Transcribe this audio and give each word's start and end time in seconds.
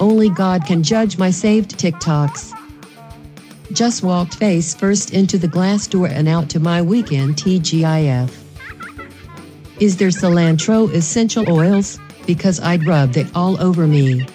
Only 0.00 0.28
God 0.28 0.66
can 0.66 0.82
judge 0.82 1.18
my 1.18 1.30
saved 1.30 1.78
TikToks. 1.78 2.52
Just 3.72 4.02
walked 4.02 4.34
face 4.34 4.74
first 4.74 5.12
into 5.12 5.38
the 5.38 5.48
glass 5.48 5.86
door 5.86 6.06
and 6.06 6.28
out 6.28 6.50
to 6.50 6.60
my 6.60 6.82
weekend 6.82 7.36
TGIF. 7.36 8.30
Is 9.80 9.96
there 9.96 10.08
cilantro 10.08 10.92
essential 10.92 11.50
oils? 11.50 11.98
Because 12.26 12.60
I'd 12.60 12.86
rub 12.86 13.12
that 13.12 13.34
all 13.34 13.60
over 13.60 13.86
me. 13.86 14.26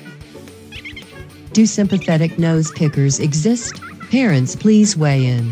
Do 1.54 1.66
sympathetic 1.66 2.38
nose 2.38 2.72
pickers 2.72 3.20
exist? 3.20 3.82
Parents, 4.12 4.56
please 4.56 4.98
weigh 4.98 5.26
in. 5.26 5.52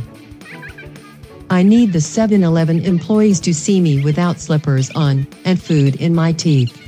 I 1.50 1.64
need 1.64 1.94
the 1.94 2.02
7 2.02 2.44
Eleven 2.44 2.84
employees 2.84 3.40
to 3.42 3.54
see 3.54 3.80
me 3.80 4.04
without 4.04 4.40
slippers 4.40 4.90
on 4.92 5.28
and 5.46 5.62
food 5.62 5.96
in 5.96 6.14
my 6.14 6.34
teeth. 6.34 6.87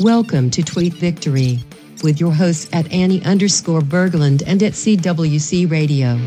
Welcome 0.00 0.48
to 0.52 0.62
Tweet 0.62 0.94
Victory 0.94 1.58
with 2.02 2.18
your 2.18 2.32
hosts 2.32 2.70
at 2.72 2.90
Annie 2.90 3.22
underscore 3.22 3.82
Berglund 3.82 4.42
and 4.46 4.62
at 4.62 4.72
CWC 4.72 5.70
Radio. 5.70 6.18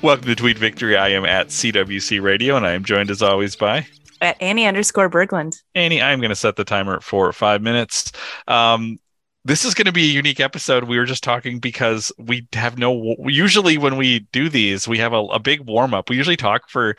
Welcome 0.00 0.28
to 0.28 0.34
Tweet 0.34 0.56
Victory. 0.56 0.96
I 0.96 1.10
am 1.10 1.26
at 1.26 1.48
CWC 1.48 2.22
Radio 2.22 2.56
and 2.56 2.64
I 2.64 2.72
am 2.72 2.82
joined 2.82 3.10
as 3.10 3.20
always 3.20 3.56
by 3.56 3.86
at 4.22 4.40
Annie 4.40 4.64
underscore 4.64 5.10
Berglund. 5.10 5.60
Annie, 5.74 6.00
I'm 6.00 6.18
going 6.20 6.30
to 6.30 6.34
set 6.34 6.56
the 6.56 6.64
timer 6.64 6.98
for 7.00 7.30
five 7.34 7.60
minutes. 7.60 8.10
Um, 8.48 8.98
this 9.44 9.66
is 9.66 9.74
going 9.74 9.84
to 9.84 9.92
be 9.92 10.04
a 10.04 10.14
unique 10.14 10.40
episode. 10.40 10.84
We 10.84 10.96
were 10.96 11.04
just 11.04 11.22
talking 11.22 11.58
because 11.58 12.10
we 12.18 12.48
have 12.54 12.78
no. 12.78 13.16
Usually, 13.26 13.76
when 13.76 13.98
we 13.98 14.20
do 14.32 14.48
these, 14.48 14.88
we 14.88 14.96
have 14.96 15.12
a, 15.12 15.20
a 15.24 15.38
big 15.38 15.60
warm 15.60 15.92
up. 15.92 16.08
We 16.08 16.16
usually 16.16 16.38
talk 16.38 16.70
for, 16.70 16.96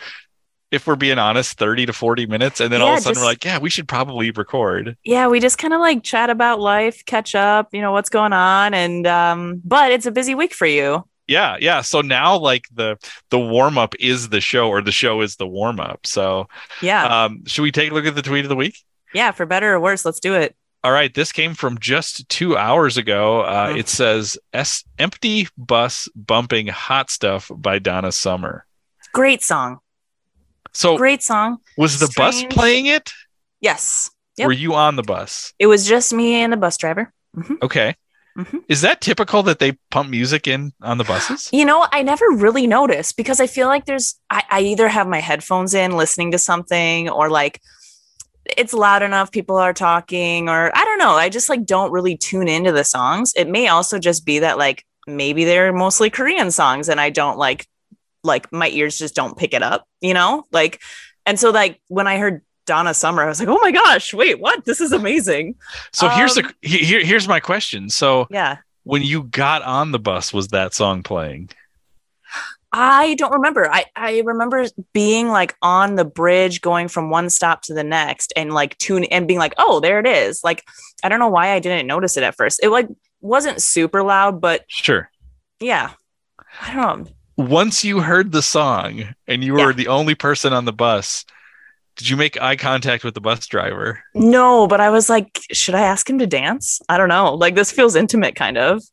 if 0.75 0.85
we're 0.85 0.95
being 0.95 1.17
honest, 1.17 1.57
30 1.57 1.87
to 1.87 1.93
40 1.93 2.27
minutes. 2.27 2.59
And 2.59 2.71
then 2.71 2.81
yeah, 2.81 2.85
all 2.85 2.93
of 2.93 2.99
a 2.99 3.01
sudden, 3.01 3.15
just, 3.15 3.23
we're 3.23 3.29
like, 3.29 3.43
yeah, 3.43 3.57
we 3.59 3.69
should 3.69 3.87
probably 3.87 4.31
record. 4.31 4.97
Yeah, 5.03 5.27
we 5.27 5.39
just 5.39 5.57
kind 5.57 5.73
of 5.73 5.79
like 5.79 6.03
chat 6.03 6.29
about 6.29 6.59
life, 6.59 7.03
catch 7.05 7.35
up, 7.35 7.73
you 7.73 7.81
know, 7.81 7.91
what's 7.91 8.09
going 8.09 8.33
on. 8.33 8.73
And, 8.73 9.07
um, 9.07 9.61
but 9.63 9.91
it's 9.91 10.05
a 10.05 10.11
busy 10.11 10.35
week 10.35 10.53
for 10.53 10.67
you. 10.67 11.03
Yeah, 11.27 11.57
yeah. 11.59 11.81
So 11.81 12.01
now 12.01 12.37
like 12.37 12.65
the 12.71 12.97
the 13.31 13.39
warm 13.39 13.77
up 13.77 13.95
is 13.99 14.29
the 14.29 14.41
show 14.41 14.69
or 14.69 14.81
the 14.81 14.91
show 14.91 15.21
is 15.21 15.37
the 15.37 15.47
warm 15.47 15.79
up. 15.79 16.05
So 16.05 16.47
yeah. 16.81 17.23
Um, 17.23 17.45
should 17.45 17.63
we 17.63 17.71
take 17.71 17.89
a 17.91 17.93
look 17.93 18.05
at 18.05 18.15
the 18.15 18.21
tweet 18.21 18.45
of 18.45 18.49
the 18.49 18.55
week? 18.55 18.77
Yeah, 19.13 19.31
for 19.31 19.45
better 19.45 19.73
or 19.73 19.79
worse, 19.79 20.05
let's 20.05 20.19
do 20.19 20.35
it. 20.35 20.55
All 20.83 20.91
right, 20.91 21.11
this 21.11 21.31
came 21.31 21.55
from 21.55 21.79
just 21.79 22.29
two 22.29 22.55
hours 22.55 22.95
ago. 22.95 23.41
Uh, 23.41 23.69
mm-hmm. 23.69 23.79
It 23.79 23.89
says 23.89 24.37
S- 24.53 24.83
Empty 24.99 25.47
Bus 25.57 26.07
Bumping 26.15 26.67
Hot 26.67 27.09
Stuff 27.09 27.49
by 27.55 27.79
Donna 27.79 28.11
Summer. 28.11 28.67
Great 29.11 29.41
song. 29.41 29.79
So 30.75 30.97
great 30.97 31.23
song. 31.23 31.57
Was 31.77 31.99
the 31.99 32.07
Strange. 32.07 32.43
bus 32.43 32.53
playing 32.53 32.85
it? 32.87 33.11
Yes. 33.61 34.11
Yep. 34.37 34.47
Were 34.47 34.53
you 34.53 34.75
on 34.75 34.95
the 34.97 35.03
bus? 35.03 35.53
It 35.57 35.67
was 35.67 35.87
just 35.87 36.13
me 36.13 36.35
and 36.35 36.51
the 36.51 36.57
bus 36.57 36.77
driver. 36.77 37.13
Mm-hmm. 37.35 37.55
Okay. 37.63 37.95
Mm-hmm. 38.37 38.57
Is 38.67 38.81
that 38.81 38.99
typical 38.99 39.43
that 39.43 39.59
they 39.59 39.77
pump 39.91 40.09
music 40.09 40.45
in 40.47 40.73
on 40.81 40.97
the 40.97 41.05
buses? 41.05 41.49
You 41.53 41.63
know, 41.63 41.87
I 41.91 42.03
never 42.03 42.25
really 42.31 42.67
noticed 42.67 43.15
because 43.15 43.39
I 43.39 43.47
feel 43.47 43.67
like 43.67 43.85
there's, 43.85 44.19
I, 44.29 44.43
I 44.51 44.61
either 44.61 44.89
have 44.89 45.07
my 45.07 45.21
headphones 45.21 45.73
in 45.73 45.95
listening 45.95 46.31
to 46.31 46.37
something 46.37 47.09
or 47.09 47.29
like 47.29 47.61
it's 48.57 48.73
loud 48.73 49.01
enough 49.01 49.31
people 49.31 49.57
are 49.57 49.73
talking 49.73 50.49
or 50.49 50.71
i 50.77 50.85
don't 50.85 50.99
know 50.99 51.13
i 51.13 51.29
just 51.29 51.49
like 51.49 51.65
don't 51.65 51.91
really 51.91 52.15
tune 52.15 52.47
into 52.47 52.71
the 52.71 52.83
songs 52.83 53.33
it 53.35 53.47
may 53.47 53.67
also 53.67 53.97
just 53.97 54.23
be 54.23 54.37
that 54.37 54.57
like 54.57 54.85
maybe 55.07 55.45
they're 55.45 55.73
mostly 55.73 56.11
korean 56.11 56.51
songs 56.51 56.87
and 56.87 57.01
i 57.01 57.09
don't 57.09 57.37
like 57.39 57.65
like 58.25 58.51
my 58.51 58.69
ears 58.69 58.97
just 58.97 59.15
don't 59.15 59.37
pick 59.37 59.53
it 59.53 59.63
up 59.63 59.87
you 60.01 60.13
know 60.13 60.45
like 60.51 60.81
and 61.25 61.39
so 61.39 61.51
like 61.51 61.81
when 61.87 62.07
i 62.07 62.17
heard 62.17 62.41
donna 62.65 62.93
summer 62.93 63.23
i 63.23 63.27
was 63.27 63.39
like 63.39 63.49
oh 63.49 63.59
my 63.61 63.71
gosh 63.71 64.13
wait 64.13 64.39
what 64.39 64.65
this 64.65 64.81
is 64.81 64.91
amazing 64.91 65.55
so 65.93 66.07
um, 66.07 66.17
here's 66.17 66.35
the 66.35 66.43
um, 66.43 66.53
here, 66.61 67.03
here's 67.03 67.27
my 67.27 67.39
question 67.39 67.89
so 67.89 68.27
yeah 68.29 68.57
when 68.83 69.01
you 69.01 69.23
got 69.23 69.61
on 69.61 69.91
the 69.91 69.99
bus 69.99 70.33
was 70.33 70.49
that 70.49 70.73
song 70.73 71.03
playing 71.03 71.49
I 72.77 73.13
don't 73.13 73.31
remember. 73.31 73.71
I, 73.71 73.85
I 73.95 74.19
remember 74.25 74.65
being 74.91 75.29
like 75.29 75.55
on 75.61 75.95
the 75.95 76.03
bridge 76.03 76.59
going 76.59 76.89
from 76.89 77.09
one 77.09 77.29
stop 77.29 77.61
to 77.63 77.73
the 77.73 77.85
next 77.85 78.33
and 78.35 78.53
like 78.53 78.77
tune 78.79 79.05
and 79.05 79.29
being 79.29 79.39
like, 79.39 79.53
oh, 79.57 79.79
there 79.79 79.97
it 79.97 80.05
is. 80.05 80.43
Like, 80.43 80.61
I 81.01 81.07
don't 81.07 81.19
know 81.19 81.29
why 81.29 81.51
I 81.51 81.59
didn't 81.59 81.87
notice 81.87 82.17
it 82.17 82.23
at 82.23 82.35
first. 82.35 82.59
It 82.61 82.69
like 82.69 82.89
wasn't 83.21 83.61
super 83.61 84.03
loud, 84.03 84.41
but 84.41 84.65
sure. 84.67 85.09
Yeah. 85.61 85.91
I 86.61 86.73
don't 86.73 87.05
know. 87.05 87.11
Once 87.37 87.83
you 87.83 87.99
heard 87.99 88.31
the 88.31 88.41
song 88.41 89.03
and 89.27 89.43
you 89.43 89.53
were 89.53 89.71
yeah. 89.71 89.75
the 89.75 89.87
only 89.87 90.15
person 90.15 90.53
on 90.53 90.65
the 90.65 90.73
bus, 90.73 91.25
did 91.95 92.09
you 92.09 92.17
make 92.17 92.41
eye 92.41 92.55
contact 92.55 93.03
with 93.03 93.13
the 93.13 93.21
bus 93.21 93.47
driver? 93.47 94.03
No, 94.13 94.67
but 94.67 94.79
I 94.79 94.89
was 94.89 95.09
like, 95.09 95.39
should 95.51 95.75
I 95.75 95.81
ask 95.81 96.09
him 96.09 96.19
to 96.19 96.27
dance? 96.27 96.81
I 96.89 96.97
don't 96.97 97.09
know. 97.09 97.33
Like 97.33 97.55
this 97.55 97.71
feels 97.71 97.95
intimate 97.95 98.35
kind 98.35 98.57
of. 98.57 98.83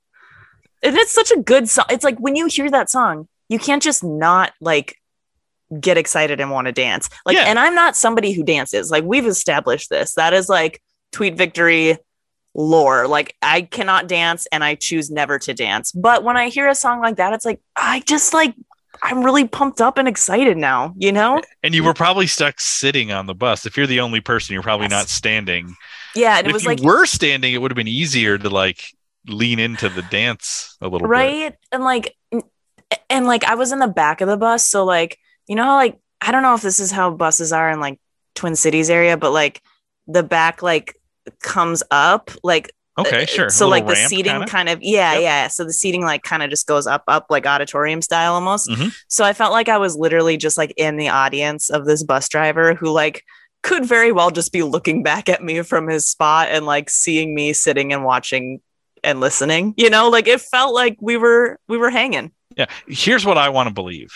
And 0.82 0.96
it's 0.96 1.12
such 1.12 1.30
a 1.30 1.40
good 1.40 1.68
song. 1.68 1.84
It's 1.90 2.04
like 2.04 2.18
when 2.18 2.36
you 2.36 2.46
hear 2.46 2.70
that 2.70 2.90
song, 2.90 3.28
you 3.48 3.58
can't 3.58 3.82
just 3.82 4.02
not 4.02 4.52
like 4.60 4.96
get 5.78 5.96
excited 5.96 6.40
and 6.40 6.50
want 6.50 6.66
to 6.66 6.72
dance. 6.72 7.08
Like, 7.24 7.36
yeah. 7.36 7.44
and 7.44 7.58
I'm 7.58 7.74
not 7.74 7.96
somebody 7.96 8.32
who 8.32 8.42
dances. 8.42 8.90
Like, 8.90 9.04
we've 9.04 9.26
established 9.26 9.90
this. 9.90 10.14
That 10.14 10.32
is 10.32 10.48
like 10.48 10.82
tweet 11.12 11.36
victory 11.36 11.98
lore. 12.54 13.06
Like, 13.06 13.36
I 13.42 13.62
cannot 13.62 14.08
dance 14.08 14.46
and 14.52 14.62
I 14.62 14.74
choose 14.74 15.10
never 15.10 15.38
to 15.40 15.54
dance. 15.54 15.92
But 15.92 16.24
when 16.24 16.36
I 16.36 16.48
hear 16.48 16.68
a 16.68 16.74
song 16.74 17.00
like 17.00 17.16
that, 17.16 17.32
it's 17.32 17.44
like, 17.44 17.60
I 17.76 18.00
just 18.00 18.34
like, 18.34 18.54
I'm 19.02 19.24
really 19.24 19.48
pumped 19.48 19.80
up 19.80 19.98
and 19.98 20.06
excited 20.06 20.56
now, 20.56 20.94
you 20.96 21.12
know? 21.12 21.40
And 21.62 21.74
you 21.74 21.82
were 21.82 21.94
probably 21.94 22.26
stuck 22.26 22.60
sitting 22.60 23.10
on 23.10 23.26
the 23.26 23.34
bus. 23.34 23.66
If 23.66 23.76
you're 23.76 23.86
the 23.86 24.00
only 24.00 24.20
person, 24.20 24.54
you're 24.54 24.62
probably 24.62 24.84
yes. 24.84 24.90
not 24.92 25.08
standing. 25.08 25.74
Yeah. 26.14 26.38
And 26.38 26.46
it 26.46 26.52
was 26.52 26.62
if 26.62 26.66
like, 26.66 26.80
you 26.80 26.86
were 26.86 27.06
standing, 27.06 27.52
it 27.52 27.58
would 27.58 27.70
have 27.70 27.76
been 27.76 27.88
easier 27.88 28.38
to 28.38 28.48
like 28.48 28.84
lean 29.26 29.58
into 29.58 29.88
the 29.88 30.02
dance 30.02 30.76
a 30.80 30.88
little 30.88 31.08
right? 31.08 31.50
Bit. 31.50 31.58
And 31.72 31.82
like, 31.82 32.16
and 33.08 33.26
like 33.26 33.44
I 33.44 33.54
was 33.54 33.72
in 33.72 33.78
the 33.78 33.88
back 33.88 34.20
of 34.20 34.28
the 34.28 34.36
bus, 34.36 34.66
so 34.66 34.84
like 34.84 35.18
you 35.46 35.56
know 35.56 35.64
how 35.64 35.76
like 35.76 35.98
I 36.20 36.32
don't 36.32 36.42
know 36.42 36.54
if 36.54 36.62
this 36.62 36.80
is 36.80 36.90
how 36.90 37.10
buses 37.10 37.52
are 37.52 37.70
in 37.70 37.80
like 37.80 38.00
Twin 38.34 38.56
Cities 38.56 38.90
area, 38.90 39.16
but 39.16 39.32
like 39.32 39.62
the 40.06 40.22
back 40.22 40.62
like 40.62 40.96
comes 41.40 41.82
up 41.90 42.30
like 42.42 42.72
okay 42.98 43.24
sure 43.24 43.48
so 43.48 43.68
like 43.68 43.86
the 43.86 43.94
seating 43.94 44.32
kinda? 44.32 44.46
kind 44.46 44.68
of 44.68 44.78
yeah 44.82 45.14
yep. 45.14 45.22
yeah 45.22 45.48
so 45.48 45.64
the 45.64 45.72
seating 45.72 46.02
like 46.02 46.22
kind 46.22 46.42
of 46.42 46.50
just 46.50 46.66
goes 46.66 46.86
up 46.86 47.02
up 47.08 47.26
like 47.30 47.46
auditorium 47.46 48.02
style 48.02 48.34
almost 48.34 48.68
mm-hmm. 48.68 48.88
so 49.08 49.24
i 49.24 49.32
felt 49.32 49.52
like 49.52 49.68
i 49.68 49.78
was 49.78 49.96
literally 49.96 50.36
just 50.36 50.58
like 50.58 50.74
in 50.76 50.96
the 50.96 51.08
audience 51.08 51.70
of 51.70 51.86
this 51.86 52.02
bus 52.02 52.28
driver 52.28 52.74
who 52.74 52.90
like 52.90 53.24
could 53.62 53.86
very 53.86 54.12
well 54.12 54.30
just 54.30 54.52
be 54.52 54.62
looking 54.62 55.02
back 55.02 55.28
at 55.28 55.42
me 55.42 55.62
from 55.62 55.88
his 55.88 56.06
spot 56.06 56.48
and 56.50 56.66
like 56.66 56.90
seeing 56.90 57.34
me 57.34 57.52
sitting 57.52 57.92
and 57.92 58.04
watching 58.04 58.60
and 59.02 59.20
listening 59.20 59.72
you 59.78 59.88
know 59.88 60.10
like 60.10 60.28
it 60.28 60.40
felt 60.40 60.74
like 60.74 60.96
we 61.00 61.16
were 61.16 61.58
we 61.68 61.78
were 61.78 61.90
hanging 61.90 62.30
yeah. 62.56 62.66
Here's 62.86 63.24
what 63.24 63.38
I 63.38 63.48
want 63.48 63.68
to 63.68 63.74
believe. 63.74 64.12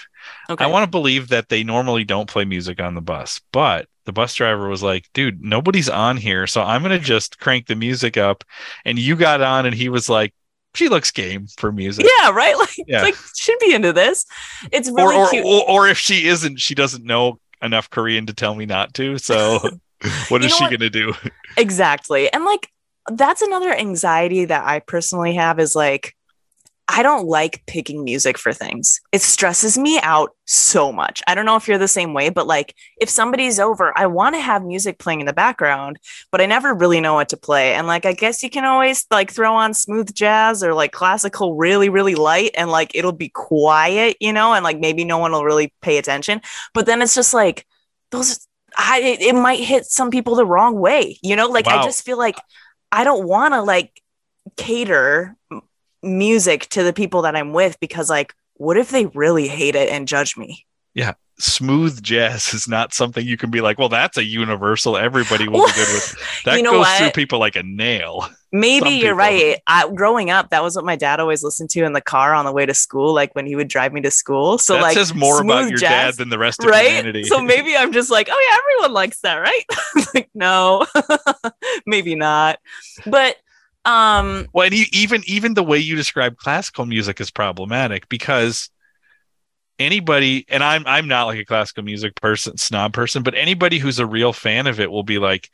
Okay. 0.50 0.64
I 0.64 0.68
want 0.68 0.84
to 0.84 0.90
believe 0.90 1.28
that 1.28 1.48
they 1.48 1.64
normally 1.64 2.04
don't 2.04 2.28
play 2.28 2.44
music 2.44 2.80
on 2.80 2.94
the 2.94 3.00
bus, 3.00 3.40
but 3.52 3.88
the 4.04 4.12
bus 4.12 4.34
driver 4.34 4.68
was 4.68 4.82
like, 4.82 5.08
dude, 5.12 5.42
nobody's 5.42 5.88
on 5.88 6.16
here. 6.16 6.46
So 6.46 6.62
I'm 6.62 6.82
going 6.82 6.98
to 6.98 7.04
just 7.04 7.40
crank 7.40 7.66
the 7.66 7.74
music 7.74 8.16
up. 8.16 8.44
And 8.84 8.98
you 8.98 9.16
got 9.16 9.42
on, 9.42 9.66
and 9.66 9.74
he 9.74 9.88
was 9.88 10.08
like, 10.08 10.32
she 10.74 10.88
looks 10.88 11.10
game 11.10 11.46
for 11.56 11.72
music. 11.72 12.06
Yeah, 12.18 12.30
right. 12.30 12.56
Like, 12.66 12.70
yeah. 12.86 13.02
like 13.02 13.16
should 13.36 13.58
be 13.60 13.74
into 13.74 13.92
this. 13.92 14.24
It's 14.72 14.88
really 14.88 15.16
or, 15.16 15.24
or, 15.26 15.30
cute. 15.30 15.44
Or, 15.44 15.68
or, 15.68 15.88
if 15.88 15.98
she 15.98 16.26
isn't, 16.26 16.60
she 16.60 16.74
doesn't 16.74 17.04
know 17.04 17.40
enough 17.62 17.90
Korean 17.90 18.26
to 18.26 18.34
tell 18.34 18.54
me 18.54 18.66
not 18.66 18.94
to. 18.94 19.18
So 19.18 19.58
what 20.28 20.44
is 20.44 20.54
she 20.54 20.64
what? 20.64 20.70
gonna 20.70 20.90
do? 20.90 21.14
Exactly. 21.56 22.32
And 22.32 22.44
like 22.44 22.70
that's 23.08 23.42
another 23.42 23.72
anxiety 23.72 24.46
that 24.46 24.66
I 24.66 24.80
personally 24.80 25.34
have 25.34 25.58
is 25.58 25.76
like 25.76 26.15
I 26.88 27.02
don't 27.02 27.26
like 27.26 27.64
picking 27.66 28.04
music 28.04 28.38
for 28.38 28.52
things. 28.52 29.00
It 29.10 29.20
stresses 29.20 29.76
me 29.76 29.98
out 30.02 30.36
so 30.44 30.92
much. 30.92 31.20
I 31.26 31.34
don't 31.34 31.44
know 31.44 31.56
if 31.56 31.66
you're 31.66 31.78
the 31.78 31.88
same 31.88 32.14
way, 32.14 32.30
but 32.30 32.46
like 32.46 32.74
if 33.00 33.10
somebody's 33.10 33.58
over, 33.58 33.92
I 33.98 34.06
want 34.06 34.36
to 34.36 34.40
have 34.40 34.64
music 34.64 34.98
playing 34.98 35.20
in 35.20 35.26
the 35.26 35.32
background, 35.32 35.98
but 36.30 36.40
I 36.40 36.46
never 36.46 36.74
really 36.74 37.00
know 37.00 37.14
what 37.14 37.30
to 37.30 37.36
play. 37.36 37.74
And 37.74 37.88
like 37.88 38.06
I 38.06 38.12
guess 38.12 38.42
you 38.42 38.50
can 38.50 38.64
always 38.64 39.04
like 39.10 39.32
throw 39.32 39.54
on 39.54 39.74
smooth 39.74 40.14
jazz 40.14 40.62
or 40.62 40.74
like 40.74 40.92
classical 40.92 41.56
really 41.56 41.88
really 41.88 42.14
light 42.14 42.52
and 42.56 42.70
like 42.70 42.92
it'll 42.94 43.12
be 43.12 43.30
quiet, 43.30 44.16
you 44.20 44.32
know, 44.32 44.54
and 44.54 44.62
like 44.62 44.78
maybe 44.78 45.04
no 45.04 45.18
one 45.18 45.32
will 45.32 45.44
really 45.44 45.72
pay 45.82 45.98
attention. 45.98 46.40
But 46.72 46.86
then 46.86 47.02
it's 47.02 47.14
just 47.14 47.34
like 47.34 47.66
those 48.12 48.46
I 48.78 49.00
it, 49.00 49.22
it 49.22 49.34
might 49.34 49.60
hit 49.60 49.86
some 49.86 50.10
people 50.10 50.36
the 50.36 50.46
wrong 50.46 50.78
way, 50.78 51.18
you 51.22 51.34
know? 51.36 51.48
Like 51.48 51.66
wow. 51.66 51.80
I 51.80 51.84
just 51.84 52.04
feel 52.04 52.18
like 52.18 52.36
I 52.92 53.04
don't 53.04 53.26
want 53.26 53.54
to 53.54 53.62
like 53.62 54.00
cater 54.56 55.35
music 56.06 56.68
to 56.70 56.82
the 56.82 56.92
people 56.92 57.22
that 57.22 57.36
I'm 57.36 57.52
with 57.52 57.78
because 57.80 58.08
like 58.10 58.34
what 58.54 58.76
if 58.78 58.90
they 58.90 59.06
really 59.06 59.48
hate 59.48 59.74
it 59.74 59.90
and 59.90 60.08
judge 60.08 60.36
me? 60.36 60.64
Yeah. 60.94 61.12
smooth 61.38 62.02
jazz 62.02 62.54
is 62.54 62.66
not 62.66 62.94
something 62.94 63.26
you 63.26 63.36
can 63.36 63.50
be 63.50 63.60
like, 63.60 63.78
well, 63.78 63.90
that's 63.90 64.16
a 64.16 64.24
universal. 64.24 64.96
Everybody 64.96 65.46
will 65.46 65.66
be 65.66 65.72
good 65.74 65.88
with. 65.92 66.16
That 66.46 66.56
You 66.56 66.62
know 66.62 66.70
goes 66.72 66.86
what? 66.86 66.98
through 66.98 67.10
people 67.10 67.38
like 67.38 67.56
a 67.56 67.62
nail. 67.62 68.26
Maybe 68.52 68.84
Some 68.86 68.92
you're 68.94 69.14
people. 69.14 69.16
right. 69.18 69.60
I, 69.66 69.90
growing 69.94 70.30
up, 70.30 70.48
that 70.50 70.62
was 70.62 70.74
what 70.76 70.86
my 70.86 70.96
dad 70.96 71.20
always 71.20 71.44
listened 71.44 71.68
to 71.70 71.84
in 71.84 71.92
the 71.92 72.00
car 72.00 72.32
on 72.32 72.46
the 72.46 72.52
way 72.52 72.64
to 72.64 72.72
school, 72.72 73.12
like 73.12 73.34
when 73.34 73.44
he 73.44 73.54
would 73.56 73.68
drive 73.68 73.92
me 73.92 74.00
to 74.02 74.10
school. 74.10 74.56
So 74.56 74.74
that 74.74 74.82
like 74.82 74.94
says 74.96 75.14
more 75.14 75.42
about 75.42 75.68
your 75.68 75.76
jazz, 75.78 76.16
dad 76.16 76.22
than 76.22 76.30
the 76.30 76.38
rest 76.38 76.60
of 76.60 76.70
right? 76.70 76.88
humanity. 76.88 77.24
So 77.24 77.42
maybe 77.42 77.76
I'm 77.76 77.92
just 77.92 78.10
like, 78.10 78.28
oh 78.30 78.48
yeah, 78.48 78.56
everyone 78.56 78.94
likes 78.94 79.20
that, 79.20 79.34
right? 79.34 79.64
like 80.14 80.30
no, 80.34 80.86
maybe 81.86 82.14
not. 82.14 82.58
But 83.04 83.36
um, 83.86 84.46
Well, 84.52 84.66
and 84.66 84.74
you, 84.74 84.84
even 84.92 85.22
even 85.26 85.54
the 85.54 85.62
way 85.62 85.78
you 85.78 85.96
describe 85.96 86.36
classical 86.36 86.84
music 86.84 87.20
is 87.20 87.30
problematic 87.30 88.08
because 88.08 88.68
anybody, 89.78 90.44
and 90.48 90.62
I'm 90.62 90.84
I'm 90.86 91.08
not 91.08 91.24
like 91.24 91.38
a 91.38 91.44
classical 91.44 91.84
music 91.84 92.14
person, 92.20 92.56
snob 92.58 92.92
person, 92.92 93.22
but 93.22 93.34
anybody 93.34 93.78
who's 93.78 93.98
a 93.98 94.06
real 94.06 94.32
fan 94.32 94.66
of 94.66 94.80
it 94.80 94.90
will 94.90 95.02
be 95.02 95.18
like, 95.18 95.48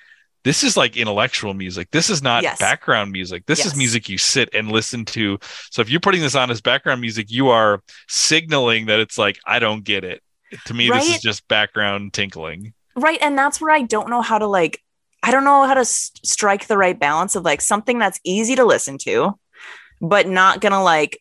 this 0.44 0.64
is 0.64 0.76
like 0.76 0.96
intellectual 0.96 1.54
music. 1.54 1.88
This 1.92 2.10
is 2.10 2.22
not 2.22 2.42
Yes. 2.42 2.58
background 2.58 3.12
music. 3.12 3.46
This 3.46 3.64
is 3.64 3.76
music 3.76 4.08
you 4.08 4.18
sit 4.18 4.48
and 4.52 4.72
listen 4.72 5.04
to. 5.06 5.38
So 5.70 5.82
if 5.82 5.90
you're 5.90 6.00
putting 6.00 6.20
this 6.20 6.34
on 6.34 6.50
as 6.50 6.60
background 6.60 7.00
music, 7.00 7.30
you 7.30 7.48
are 7.48 7.82
signaling 8.08 8.86
that 8.86 8.98
it's 8.98 9.18
like 9.18 9.38
I 9.46 9.58
don't 9.58 9.84
get 9.84 10.04
it. 10.04 10.22
To 10.66 10.74
me, 10.74 10.90
this 10.90 11.08
is 11.08 11.20
just 11.20 11.46
background 11.48 12.12
tinkling. 12.12 12.74
right, 12.96 13.18
and 13.22 13.38
that's 13.38 13.60
where 13.60 13.70
I 13.70 13.82
don't 13.82 14.10
know 14.10 14.20
how 14.20 14.38
to 14.38 14.46
like. 14.46 14.82
I 15.22 15.30
don't 15.30 15.44
know 15.44 15.64
how 15.66 15.74
to 15.74 15.84
strike 15.84 16.66
the 16.66 16.76
right 16.78 16.98
balance 16.98 17.36
of 17.36 17.44
like 17.44 17.60
something 17.60 17.98
that's 17.98 18.20
easy 18.24 18.56
to 18.56 18.64
listen 18.64 18.98
to, 18.98 19.38
but 20.00 20.26
not 20.28 20.60
gonna 20.60 20.82
like 20.82 21.18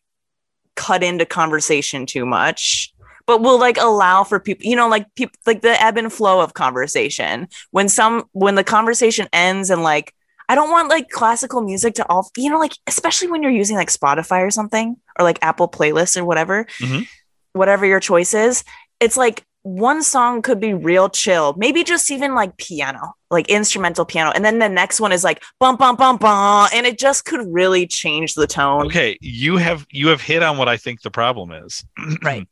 cut 0.76 1.04
into 1.04 1.26
conversation 1.26 2.06
too 2.06 2.26
much 2.26 2.94
but 3.28 3.42
will 3.42 3.60
like 3.60 3.78
allow 3.78 4.24
for 4.24 4.40
people 4.40 4.66
you 4.66 4.76
know 4.76 4.88
like 4.88 5.06
people 5.16 5.36
like 5.46 5.62
the 5.62 5.80
ebb 5.84 5.98
and 5.98 6.12
flow 6.12 6.40
of 6.40 6.54
conversation 6.54 7.48
when 7.72 7.88
some 7.90 8.24
when 8.32 8.56
the 8.56 8.64
conversation 8.64 9.28
ends 9.34 9.70
and 9.70 9.84
like 9.84 10.14
i 10.50 10.56
don't 10.56 10.72
want 10.72 10.88
like 10.90 11.10
classical 11.10 11.62
music 11.62 11.94
to 11.94 12.08
all 12.10 12.32
you 12.38 12.50
know 12.50 12.58
like 12.58 12.74
especially 12.88 13.30
when 13.30 13.44
you're 13.44 13.52
using 13.52 13.76
like 13.76 13.90
spotify 13.90 14.42
or 14.48 14.50
something 14.50 14.96
or 15.20 15.24
like 15.24 15.38
apple 15.42 15.68
playlists 15.68 16.18
or 16.20 16.24
whatever 16.26 16.66
Mhm. 16.80 17.06
whatever 17.54 17.86
your 17.86 18.00
choice 18.00 18.34
is 18.34 18.64
it's 19.02 19.18
like 19.18 19.44
one 19.64 20.02
song 20.02 20.42
could 20.42 20.60
be 20.60 20.74
real 20.74 21.08
chill 21.08 21.54
maybe 21.58 21.84
just 21.84 22.10
even 22.10 22.34
like 22.34 22.58
piano 22.58 23.14
like 23.30 23.48
instrumental 23.50 24.06
piano 24.06 24.32
and 24.32 24.44
then 24.44 24.58
the 24.60 24.68
next 24.68 25.00
one 25.00 25.12
is 25.12 25.24
like 25.24 25.44
bum 25.60 25.76
bum 25.78 25.96
bum 25.96 26.18
bum 26.18 26.68
and 26.74 26.86
it 26.88 26.98
just 26.98 27.26
could 27.26 27.42
really 27.48 27.86
change 27.86 28.34
the 28.34 28.48
tone 28.48 28.88
Okay, 28.88 29.18
you 29.22 29.58
have 29.58 29.86
you 29.92 30.08
have 30.08 30.22
hit 30.22 30.42
on 30.42 30.58
what 30.58 30.68
I 30.68 30.78
think 30.78 31.02
the 31.02 31.12
problem 31.12 31.52
is. 31.52 31.86
Right. 32.24 32.48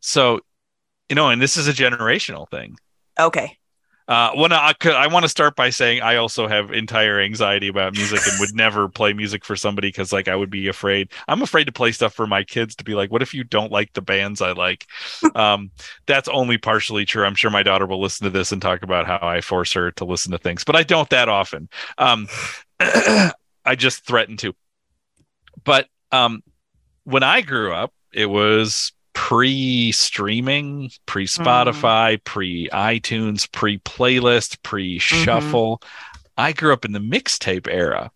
So, 0.00 0.40
you 1.08 1.16
know, 1.16 1.28
and 1.30 1.40
this 1.40 1.56
is 1.56 1.68
a 1.68 1.72
generational 1.72 2.48
thing. 2.48 2.76
okay 3.18 3.58
Uh, 4.08 4.30
when 4.34 4.52
I, 4.52 4.72
I 4.84 5.08
want 5.08 5.24
to 5.24 5.28
start 5.28 5.56
by 5.56 5.70
saying 5.70 6.00
I 6.00 6.16
also 6.16 6.46
have 6.46 6.72
entire 6.72 7.20
anxiety 7.20 7.68
about 7.68 7.94
music 7.94 8.20
and 8.26 8.38
would 8.38 8.50
never 8.54 8.88
play 8.88 9.12
music 9.12 9.44
for 9.44 9.56
somebody 9.56 9.88
because 9.88 10.12
like 10.12 10.28
I 10.28 10.36
would 10.36 10.50
be 10.50 10.68
afraid. 10.68 11.10
I'm 11.28 11.42
afraid 11.42 11.64
to 11.64 11.72
play 11.72 11.92
stuff 11.92 12.14
for 12.14 12.26
my 12.26 12.44
kids 12.44 12.76
to 12.76 12.84
be 12.84 12.94
like, 12.94 13.10
what 13.10 13.22
if 13.22 13.34
you 13.34 13.44
don't 13.44 13.72
like 13.72 13.92
the 13.92 14.02
bands 14.02 14.40
I 14.40 14.52
like? 14.52 14.86
um, 15.34 15.70
that's 16.06 16.28
only 16.28 16.58
partially 16.58 17.04
true. 17.04 17.24
I'm 17.24 17.34
sure 17.34 17.50
my 17.50 17.62
daughter 17.62 17.86
will 17.86 18.00
listen 18.00 18.24
to 18.24 18.30
this 18.30 18.52
and 18.52 18.62
talk 18.62 18.82
about 18.82 19.06
how 19.06 19.18
I 19.20 19.40
force 19.40 19.72
her 19.72 19.90
to 19.92 20.04
listen 20.04 20.32
to 20.32 20.38
things, 20.38 20.64
but 20.64 20.76
I 20.76 20.82
don't 20.82 21.10
that 21.10 21.28
often. 21.28 21.68
Um, 21.98 22.28
I 22.80 23.74
just 23.76 24.06
threaten 24.06 24.36
to. 24.38 24.54
But 25.64 25.88
um, 26.12 26.42
when 27.04 27.22
I 27.22 27.40
grew 27.40 27.72
up, 27.72 27.92
it 28.12 28.26
was 28.26 28.92
pre-streaming, 29.16 30.90
mm. 30.90 30.98
pre-Spotify, 31.06 32.22
pre-iTunes, 32.22 33.50
pre-playlist, 33.50 34.62
pre-shuffle. 34.62 35.78
Mm-hmm. 35.78 36.30
I 36.36 36.52
grew 36.52 36.74
up 36.74 36.84
in 36.84 36.92
the 36.92 37.00
mixtape 37.00 37.66
era 37.66 38.10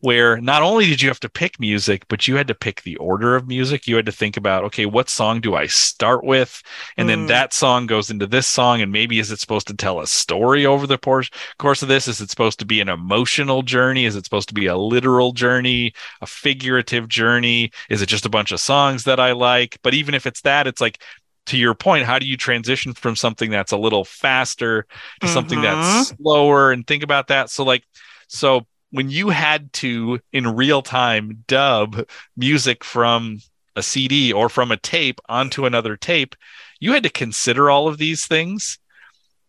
where 0.00 0.40
not 0.40 0.62
only 0.62 0.86
did 0.86 1.02
you 1.02 1.08
have 1.08 1.20
to 1.20 1.28
pick 1.28 1.58
music, 1.58 2.04
but 2.08 2.28
you 2.28 2.36
had 2.36 2.48
to 2.48 2.54
pick 2.54 2.82
the 2.82 2.96
order 2.96 3.34
of 3.34 3.48
music. 3.48 3.86
You 3.86 3.96
had 3.96 4.06
to 4.06 4.12
think 4.12 4.36
about, 4.36 4.64
okay, 4.64 4.86
what 4.86 5.08
song 5.08 5.40
do 5.40 5.54
I 5.54 5.66
start 5.66 6.24
with? 6.24 6.62
And 6.96 7.08
then 7.08 7.24
Mm. 7.24 7.28
that 7.28 7.52
song 7.54 7.86
goes 7.86 8.10
into 8.10 8.26
this 8.26 8.46
song. 8.46 8.82
And 8.82 8.92
maybe 8.92 9.18
is 9.18 9.30
it 9.30 9.40
supposed 9.40 9.66
to 9.68 9.74
tell 9.74 10.00
a 10.00 10.06
story 10.06 10.66
over 10.66 10.86
the 10.86 10.98
course, 10.98 11.30
course 11.58 11.82
of 11.82 11.88
this? 11.88 12.08
Is 12.08 12.20
it 12.20 12.30
supposed 12.30 12.58
to 12.58 12.66
be 12.66 12.80
an 12.80 12.88
emotional 12.88 13.62
journey? 13.62 14.04
Is 14.04 14.16
it 14.16 14.24
supposed 14.24 14.48
to 14.48 14.54
be 14.54 14.66
a 14.66 14.76
literal 14.76 15.32
journey, 15.32 15.92
a 16.20 16.26
figurative 16.26 17.08
journey? 17.08 17.72
Is 17.88 18.02
it 18.02 18.06
just 18.06 18.26
a 18.26 18.30
bunch 18.30 18.52
of 18.52 18.60
songs 18.60 19.04
that 19.04 19.18
I 19.20 19.32
like? 19.32 19.78
But 19.82 19.94
even 19.94 20.14
if 20.14 20.26
it's 20.26 20.42
that, 20.42 20.66
it's 20.66 20.80
like, 20.80 21.02
to 21.46 21.56
your 21.56 21.74
point, 21.74 22.04
how 22.04 22.18
do 22.18 22.26
you 22.26 22.36
transition 22.36 22.92
from 22.92 23.14
something 23.14 23.50
that's 23.50 23.70
a 23.70 23.76
little 23.76 24.04
faster 24.04 24.84
to 25.20 25.28
something 25.28 25.60
that's 25.60 25.86
slower 26.08 26.72
and 26.72 26.84
think 26.84 27.04
about 27.04 27.28
that? 27.28 27.50
So, 27.50 27.62
like, 27.62 27.84
so 28.26 28.66
when 28.90 29.10
you 29.10 29.28
had 29.30 29.72
to 29.74 30.20
in 30.32 30.46
real 30.56 30.82
time 30.82 31.44
dub 31.46 32.06
music 32.36 32.84
from 32.84 33.40
a 33.74 33.82
CD 33.82 34.32
or 34.32 34.48
from 34.48 34.70
a 34.72 34.76
tape 34.76 35.20
onto 35.28 35.66
another 35.66 35.96
tape, 35.96 36.34
you 36.80 36.92
had 36.92 37.02
to 37.02 37.10
consider 37.10 37.68
all 37.70 37.88
of 37.88 37.98
these 37.98 38.26
things. 38.26 38.78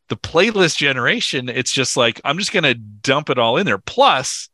The 0.09 0.17
playlist 0.17 0.77
generation, 0.77 1.49
it's 1.49 1.71
just 1.71 1.95
like, 1.97 2.19
I'm 2.25 2.37
just 2.37 2.51
going 2.53 2.63
to 2.63 2.73
dump 2.73 3.29
it 3.29 3.37
all 3.37 3.57
in 3.57 3.65
there. 3.65 3.77
Plus, 3.77 4.49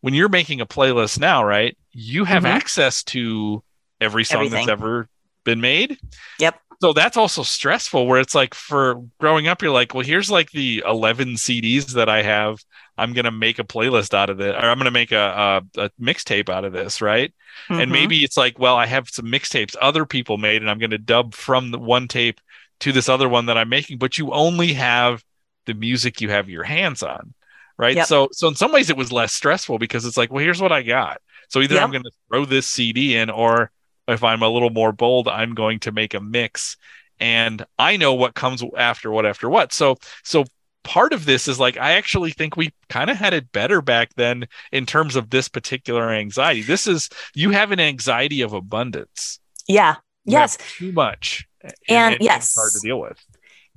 when 0.00 0.14
you're 0.14 0.28
making 0.28 0.60
a 0.60 0.66
playlist 0.66 1.18
now, 1.18 1.42
right, 1.44 1.76
you 1.92 2.24
have 2.24 2.44
Mhm. 2.44 2.50
access 2.50 3.02
to 3.04 3.62
every 4.00 4.24
song 4.24 4.46
Everything. 4.46 4.66
that's 4.66 4.80
ever 4.80 5.08
been 5.44 5.60
made. 5.60 5.98
Yep. 6.38 6.60
So 6.82 6.92
that's 6.92 7.16
also 7.16 7.42
stressful 7.42 8.06
where 8.06 8.20
it's 8.20 8.34
like 8.34 8.52
for 8.54 9.02
growing 9.18 9.48
up, 9.48 9.62
you're 9.62 9.72
like, 9.72 9.94
well, 9.94 10.04
here's 10.04 10.30
like 10.30 10.50
the 10.50 10.82
11 10.86 11.36
CDs 11.36 11.94
that 11.94 12.08
I 12.08 12.22
have. 12.22 12.58
I'm 12.98 13.12
going 13.14 13.24
to 13.24 13.30
make 13.30 13.58
a 13.58 13.64
playlist 13.64 14.14
out 14.14 14.30
of 14.30 14.40
it, 14.40 14.54
or 14.54 14.58
I'm 14.58 14.78
going 14.78 14.84
to 14.86 14.90
make 14.90 15.12
a, 15.12 15.62
a, 15.76 15.82
a 15.84 15.90
mixtape 16.00 16.48
out 16.48 16.64
of 16.64 16.72
this, 16.72 17.00
right? 17.00 17.32
And 17.76 17.90
Mhm. 17.90 17.92
maybe 17.92 18.24
it's 18.24 18.36
like, 18.36 18.58
well, 18.58 18.76
I 18.76 18.86
have 18.86 19.08
some 19.08 19.26
mixtapes 19.26 19.74
other 19.80 20.04
people 20.06 20.36
made, 20.38 20.62
and 20.62 20.70
I'm 20.70 20.78
going 20.78 20.90
to 20.90 20.98
dub 20.98 21.34
from 21.34 21.70
the 21.70 21.78
one 21.78 22.08
tape 22.08 22.40
to 22.80 22.92
this 22.92 23.08
other 23.08 23.28
one 23.28 23.46
that 23.46 23.58
I'm 23.58 23.68
making, 23.70 23.98
but 23.98 24.18
you 24.18 24.32
only 24.32 24.74
have 24.74 25.22
the 25.66 25.74
music 25.74 26.20
you 26.20 26.30
have 26.30 26.48
your 26.48 26.62
hands 26.64 27.02
on, 27.02 27.34
right? 27.78 28.00
Yep. 28.00 28.02
So, 28.02 28.28
so 28.32 28.48
in 28.48 28.54
some 28.54 28.72
ways, 28.72 28.90
it 28.90 28.96
was 28.96 29.12
less 29.12 29.32
stressful 29.32 29.78
because 29.78 30.04
it's 30.04 30.16
like, 30.16 30.30
well, 30.30 30.44
here's 30.44 30.60
what 30.60 30.72
I 30.72 30.82
got. 30.82 31.20
So 31.48 31.60
either 31.60 31.80
I'm 31.80 31.90
going 31.90 32.02
to 32.04 32.10
throw 32.28 32.44
this 32.44 32.66
CD 32.66 33.16
in, 33.16 33.30
or 33.30 33.70
if 34.08 34.22
I'm 34.24 34.42
a 34.42 34.48
little 34.48 34.70
more 34.70 34.92
bold, 34.92 35.28
I'm 35.28 35.54
going 35.54 35.80
to 35.80 35.92
make 35.92 36.14
a 36.14 36.20
mix, 36.20 36.76
and 37.20 37.64
I 37.78 37.96
know 37.96 38.14
what 38.14 38.34
comes 38.34 38.62
after 38.76 39.10
what 39.10 39.26
after 39.26 39.48
what. 39.48 39.72
So, 39.72 39.96
so 40.22 40.44
part 40.84 41.12
of 41.12 41.24
this 41.24 41.48
is 41.48 41.58
like 41.58 41.76
I 41.76 41.92
actually 41.92 42.30
think 42.30 42.56
we 42.56 42.70
kind 42.88 43.10
of 43.10 43.16
had 43.16 43.34
it 43.34 43.50
better 43.52 43.82
back 43.82 44.10
then 44.16 44.46
in 44.72 44.86
terms 44.86 45.16
of 45.16 45.30
this 45.30 45.48
particular 45.48 46.10
anxiety. 46.10 46.62
This 46.62 46.86
is 46.86 47.08
you 47.34 47.50
have 47.50 47.72
an 47.72 47.80
anxiety 47.80 48.40
of 48.42 48.52
abundance. 48.52 49.40
yeah 49.68 49.96
You 50.24 50.32
yes 50.32 50.58
too 50.78 50.92
much, 50.92 51.46
And 51.88 52.16
it's 52.16 52.24
yes. 52.24 52.54
hard 52.54 52.72
to 52.74 52.80
deal 52.80 53.00
with. 53.00 53.18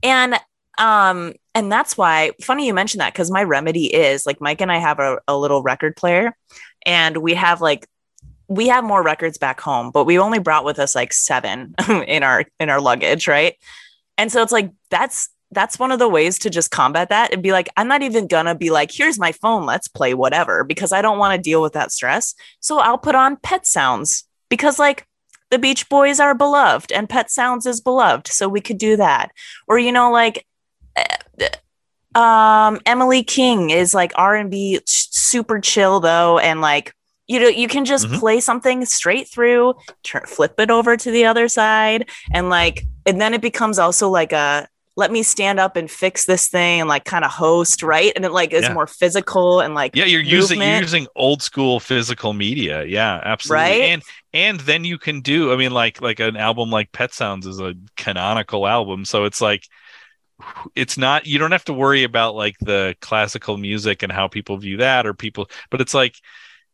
and 0.03 0.35
um 0.77 1.33
and 1.55 1.71
that's 1.71 1.97
why 1.97 2.31
funny 2.41 2.67
you 2.67 2.73
mentioned 2.73 3.01
that 3.01 3.13
because 3.13 3.29
my 3.31 3.43
remedy 3.43 3.93
is 3.93 4.25
like 4.25 4.39
mike 4.39 4.61
and 4.61 4.71
i 4.71 4.77
have 4.77 4.99
a, 4.99 5.17
a 5.27 5.37
little 5.37 5.61
record 5.61 5.95
player 5.95 6.35
and 6.85 7.17
we 7.17 7.33
have 7.33 7.59
like 7.61 7.85
we 8.49 8.67
have 8.67 8.83
more 8.83 9.03
records 9.03 9.37
back 9.37 9.61
home 9.61 9.91
but 9.91 10.05
we 10.05 10.19
only 10.19 10.39
brought 10.39 10.65
with 10.65 10.79
us 10.79 10.95
like 10.95 11.13
seven 11.13 11.73
in 12.07 12.23
our 12.23 12.43
in 12.59 12.69
our 12.69 12.81
luggage 12.81 13.27
right? 13.27 13.55
And 14.17 14.31
so 14.31 14.41
it's 14.41 14.51
like 14.51 14.71
that's 14.89 15.29
that's 15.51 15.79
one 15.79 15.91
of 15.91 15.99
the 15.99 16.09
ways 16.09 16.37
to 16.39 16.49
just 16.49 16.71
combat 16.71 17.09
that 17.09 17.33
and 17.33 17.41
be 17.41 17.51
like 17.51 17.69
i'm 17.77 17.87
not 17.87 18.01
even 18.01 18.27
gonna 18.27 18.53
be 18.53 18.69
like 18.69 18.91
here's 18.93 19.17
my 19.17 19.31
phone 19.31 19.65
let's 19.65 19.87
play 19.87 20.13
whatever 20.13 20.63
because 20.63 20.91
i 20.91 21.01
don't 21.01 21.17
want 21.17 21.35
to 21.35 21.41
deal 21.41 21.61
with 21.61 21.73
that 21.73 21.91
stress. 21.91 22.35
So 22.59 22.79
i'll 22.79 22.97
put 22.97 23.15
on 23.15 23.37
pet 23.37 23.65
sounds 23.65 24.25
because 24.49 24.79
like 24.79 25.07
the 25.49 25.59
beach 25.59 25.89
boys 25.89 26.19
are 26.19 26.35
beloved 26.35 26.91
and 26.91 27.09
pet 27.09 27.31
sounds 27.31 27.65
is 27.65 27.81
beloved 27.81 28.27
so 28.27 28.47
we 28.47 28.61
could 28.61 28.77
do 28.77 28.97
that. 28.97 29.31
Or 29.67 29.79
you 29.79 29.91
know 29.91 30.11
like 30.11 30.45
uh, 30.95 32.19
um 32.19 32.79
emily 32.85 33.23
king 33.23 33.69
is 33.69 33.93
like 33.93 34.11
r&b 34.15 34.79
super 34.85 35.59
chill 35.59 35.99
though 35.99 36.39
and 36.39 36.59
like 36.59 36.91
you 37.29 37.39
know 37.39 37.47
you 37.47 37.67
can 37.69 37.85
just 37.85 38.07
Mhm. 38.07 38.19
play 38.19 38.39
something 38.41 38.83
straight 38.85 39.29
through 39.29 39.75
turn, 40.03 40.23
flip 40.27 40.55
it 40.59 40.69
over 40.69 40.97
to 40.97 41.11
the 41.11 41.25
other 41.25 41.47
side 41.47 42.09
and 42.33 42.49
like 42.49 42.83
and 43.05 43.21
then 43.21 43.33
it 43.33 43.41
becomes 43.41 43.79
also 43.79 44.09
like 44.09 44.33
a 44.33 44.67
let 44.97 45.11
me 45.11 45.23
stand 45.23 45.61
up 45.61 45.77
and 45.77 45.89
fix 45.89 46.25
this 46.25 46.49
thing 46.49 46.81
and 46.81 46.89
like 46.89 47.05
kind 47.05 47.23
of 47.23 47.31
host 47.31 47.81
right 47.83 48.11
and 48.17 48.25
it 48.25 48.33
like 48.33 48.51
is 48.51 48.63
Yeah. 48.63 48.73
more 48.73 48.87
physical 48.87 49.61
and 49.61 49.73
like 49.73 49.95
Yeah, 49.95 50.03
you're 50.05 50.21
using 50.21 50.59
you're 50.59 50.81
using 50.81 51.07
old 51.15 51.41
school 51.41 51.79
physical 51.79 52.33
media. 52.33 52.83
Yeah, 52.83 53.21
absolutely. 53.23 53.63
Right? 53.63 53.81
And 53.83 54.03
and 54.33 54.59
then 54.61 54.83
you 54.83 54.97
can 54.97 55.21
do. 55.21 55.53
I 55.53 55.55
mean, 55.55 55.71
like 55.71 56.01
like 56.01 56.19
an 56.19 56.35
album 56.35 56.69
like 56.69 56.91
Pet 56.91 57.13
Sounds 57.13 57.47
is 57.47 57.59
a 57.61 57.75
canonical 57.95 58.67
album, 58.67 59.05
so 59.05 59.23
it's 59.23 59.39
like 59.39 59.63
it's 60.75 60.97
not 60.97 61.25
you 61.25 61.37
don't 61.37 61.51
have 61.51 61.65
to 61.65 61.73
worry 61.73 62.03
about 62.03 62.35
like 62.35 62.55
the 62.61 62.95
classical 63.01 63.57
music 63.57 64.03
and 64.03 64.11
how 64.11 64.27
people 64.27 64.57
view 64.57 64.77
that 64.77 65.05
or 65.05 65.13
people 65.13 65.49
but 65.69 65.81
it's 65.81 65.93
like 65.93 66.15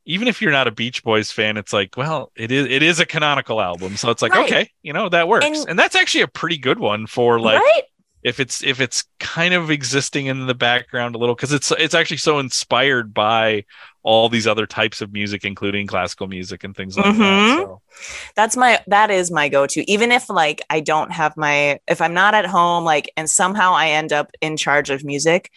even 0.05 0.27
if 0.27 0.41
you're 0.41 0.51
not 0.51 0.67
a 0.67 0.71
Beach 0.71 1.03
Boys 1.03 1.31
fan, 1.31 1.57
it's 1.57 1.73
like, 1.73 1.95
well, 1.97 2.31
it 2.35 2.51
is 2.51 2.65
it 2.67 2.83
is 2.83 2.99
a 2.99 3.05
canonical 3.05 3.61
album, 3.61 3.97
so 3.97 4.09
it's 4.09 4.21
like, 4.21 4.33
Right. 4.33 4.45
okay, 4.45 4.69
you 4.83 4.93
know, 4.93 5.09
that 5.09 5.27
works, 5.27 5.45
And- 5.45 5.69
and, 5.69 5.79
that's 5.79 5.95
actually 5.95 6.21
a 6.21 6.27
pretty 6.27 6.57
good 6.57 6.79
one 6.79 7.07
for 7.07 7.39
like 7.39 7.59
right? 7.59 7.83
if 8.23 8.39
it's 8.39 8.63
if 8.63 8.79
it's 8.81 9.03
kind 9.19 9.53
of 9.53 9.69
existing 9.69 10.25
in 10.27 10.47
the 10.47 10.55
background 10.55 11.15
a 11.15 11.17
little 11.17 11.35
because 11.35 11.53
it's 11.53 11.71
it's 11.71 11.93
actually 11.93 12.17
so 12.17 12.39
inspired 12.39 13.13
by 13.13 13.63
all 14.03 14.29
these 14.29 14.45
other 14.45 14.67
types 14.67 15.01
of 15.01 15.11
music, 15.13 15.43
including 15.43 15.87
classical 15.87 16.27
music 16.27 16.63
and 16.63 16.75
things 16.75 16.95
like 16.97 17.07
Mhm. 17.07 17.17
that. 17.17 17.57
So. 17.57 17.81
That's 18.35 18.55
my 18.55 18.79
that 18.87 19.09
is 19.09 19.31
my 19.31 19.49
go-to. 19.49 19.89
Even 19.89 20.11
if 20.11 20.29
like 20.29 20.61
I 20.69 20.79
don't 20.79 21.11
have 21.11 21.35
my 21.37 21.79
if 21.87 22.01
I'm 22.01 22.13
not 22.13 22.35
at 22.35 22.45
home, 22.45 22.83
like 22.83 23.11
and 23.17 23.27
somehow 23.29 23.73
I 23.73 23.89
end 23.89 24.13
up 24.13 24.29
in 24.41 24.57
charge 24.57 24.89
of 24.91 25.03
music, 25.03 25.51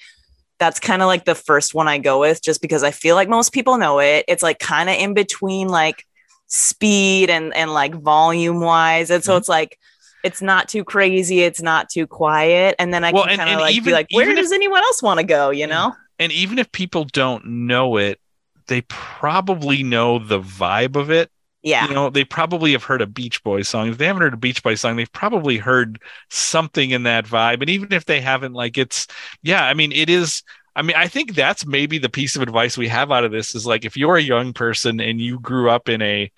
that's 0.59 0.81
kind 0.81 1.03
of 1.03 1.07
like 1.07 1.25
the 1.25 1.35
first 1.35 1.75
one 1.75 1.87
I 1.89 1.99
go 1.99 2.19
with 2.21 2.43
just 2.43 2.61
because 2.61 2.83
I 2.83 2.91
feel 2.91 3.15
like 3.15 3.29
most 3.29 3.53
people 3.53 3.79
know 3.79 3.99
it. 4.01 4.25
It's 4.29 4.43
like 4.43 4.59
kind 4.59 4.89
of 4.89 4.97
in 4.97 5.15
between 5.15 5.69
like 5.69 6.05
speed 6.47 7.31
and 7.31 7.55
and 7.55 7.73
like 7.73 7.95
volume 7.95 8.61
wise. 8.61 9.11
And 9.11 9.23
so 9.23 9.35
Mhm. 9.35 9.39
it's 9.39 9.49
like 9.49 9.79
it's 10.25 10.43
not 10.43 10.69
too 10.69 10.83
crazy, 10.83 11.43
it's 11.43 11.63
not 11.63 11.89
too 11.89 12.07
quiet. 12.07 12.75
And 12.81 12.93
then 12.93 13.05
I 13.05 13.13
Well, 13.13 13.25
can 13.27 13.37
kind 13.37 13.51
of 13.51 13.61
like 13.61 13.75
even- 13.75 13.85
be 13.85 13.93
like, 13.93 14.09
where 14.11 14.25
even 14.25 14.37
if- 14.37 14.43
does 14.45 14.53
anyone 14.53 14.83
else 14.83 15.01
want 15.03 15.19
to 15.21 15.25
go? 15.25 15.51
You 15.51 15.67
know? 15.67 15.95
and 16.21 16.33
even 16.33 16.59
if 16.59 16.73
people 16.73 17.05
don't 17.05 17.45
know 17.47 17.97
it, 17.97 18.19
they 18.67 18.81
probably 18.83 19.85
know 19.85 20.19
the 20.19 20.41
vibe 20.41 20.97
of 20.97 21.11
it. 21.13 21.31
Yeah. 21.63 21.89
You 21.89 21.95
know, 21.95 22.11
they 22.11 22.25
probably 22.25 22.73
have 22.73 22.85
heard 22.85 23.03
a 23.03 23.07
Beach 23.07 23.43
Boys 23.43 23.69
song. 23.69 23.89
If 23.89 23.99
they 23.99 24.07
haven't 24.07 24.23
heard 24.23 24.35
a 24.35 24.39
Beach 24.39 24.63
Boys 24.63 24.81
song, 24.81 24.97
they've 24.97 25.13
probably 25.13 25.59
heard 25.59 26.01
something 26.31 26.91
in 26.91 27.03
that 27.03 27.27
vibe. 27.27 27.61
And 27.61 27.69
even 27.71 27.93
if 27.93 28.05
they 28.05 28.21
haven't, 28.21 28.53
like 28.53 28.79
it's 28.79 29.07
yeah, 29.43 29.65
I 29.65 29.75
mean, 29.75 29.93
it 29.93 30.09
is. 30.09 30.43
I 30.77 30.83
mean, 30.83 30.97
I 30.97 31.09
think 31.09 31.35
that's 31.35 31.67
maybe 31.67 31.99
the 31.99 32.09
piece 32.09 32.37
of 32.37 32.43
advice 32.43 32.79
we 32.79 32.87
have 32.87 33.11
out 33.11 33.25
of 33.25 33.33
this 33.33 33.57
is 33.57 33.67
like 33.67 33.85
if 33.85 33.97
you're 33.97 34.17
a 34.17 34.23
young 34.23 34.53
person 34.53 35.01
and 35.01 35.21
you 35.21 35.41
grew 35.41 35.69
up 35.69 35.89
in 35.89 36.01
a 36.03 36.31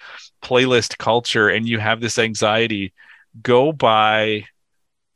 playlist 0.43 0.97
culture 0.97 1.51
and 1.51 1.69
you 1.69 1.79
have 1.79 2.01
this 2.01 2.19
anxiety, 2.19 2.95
go 3.43 3.73
buy 3.73 4.45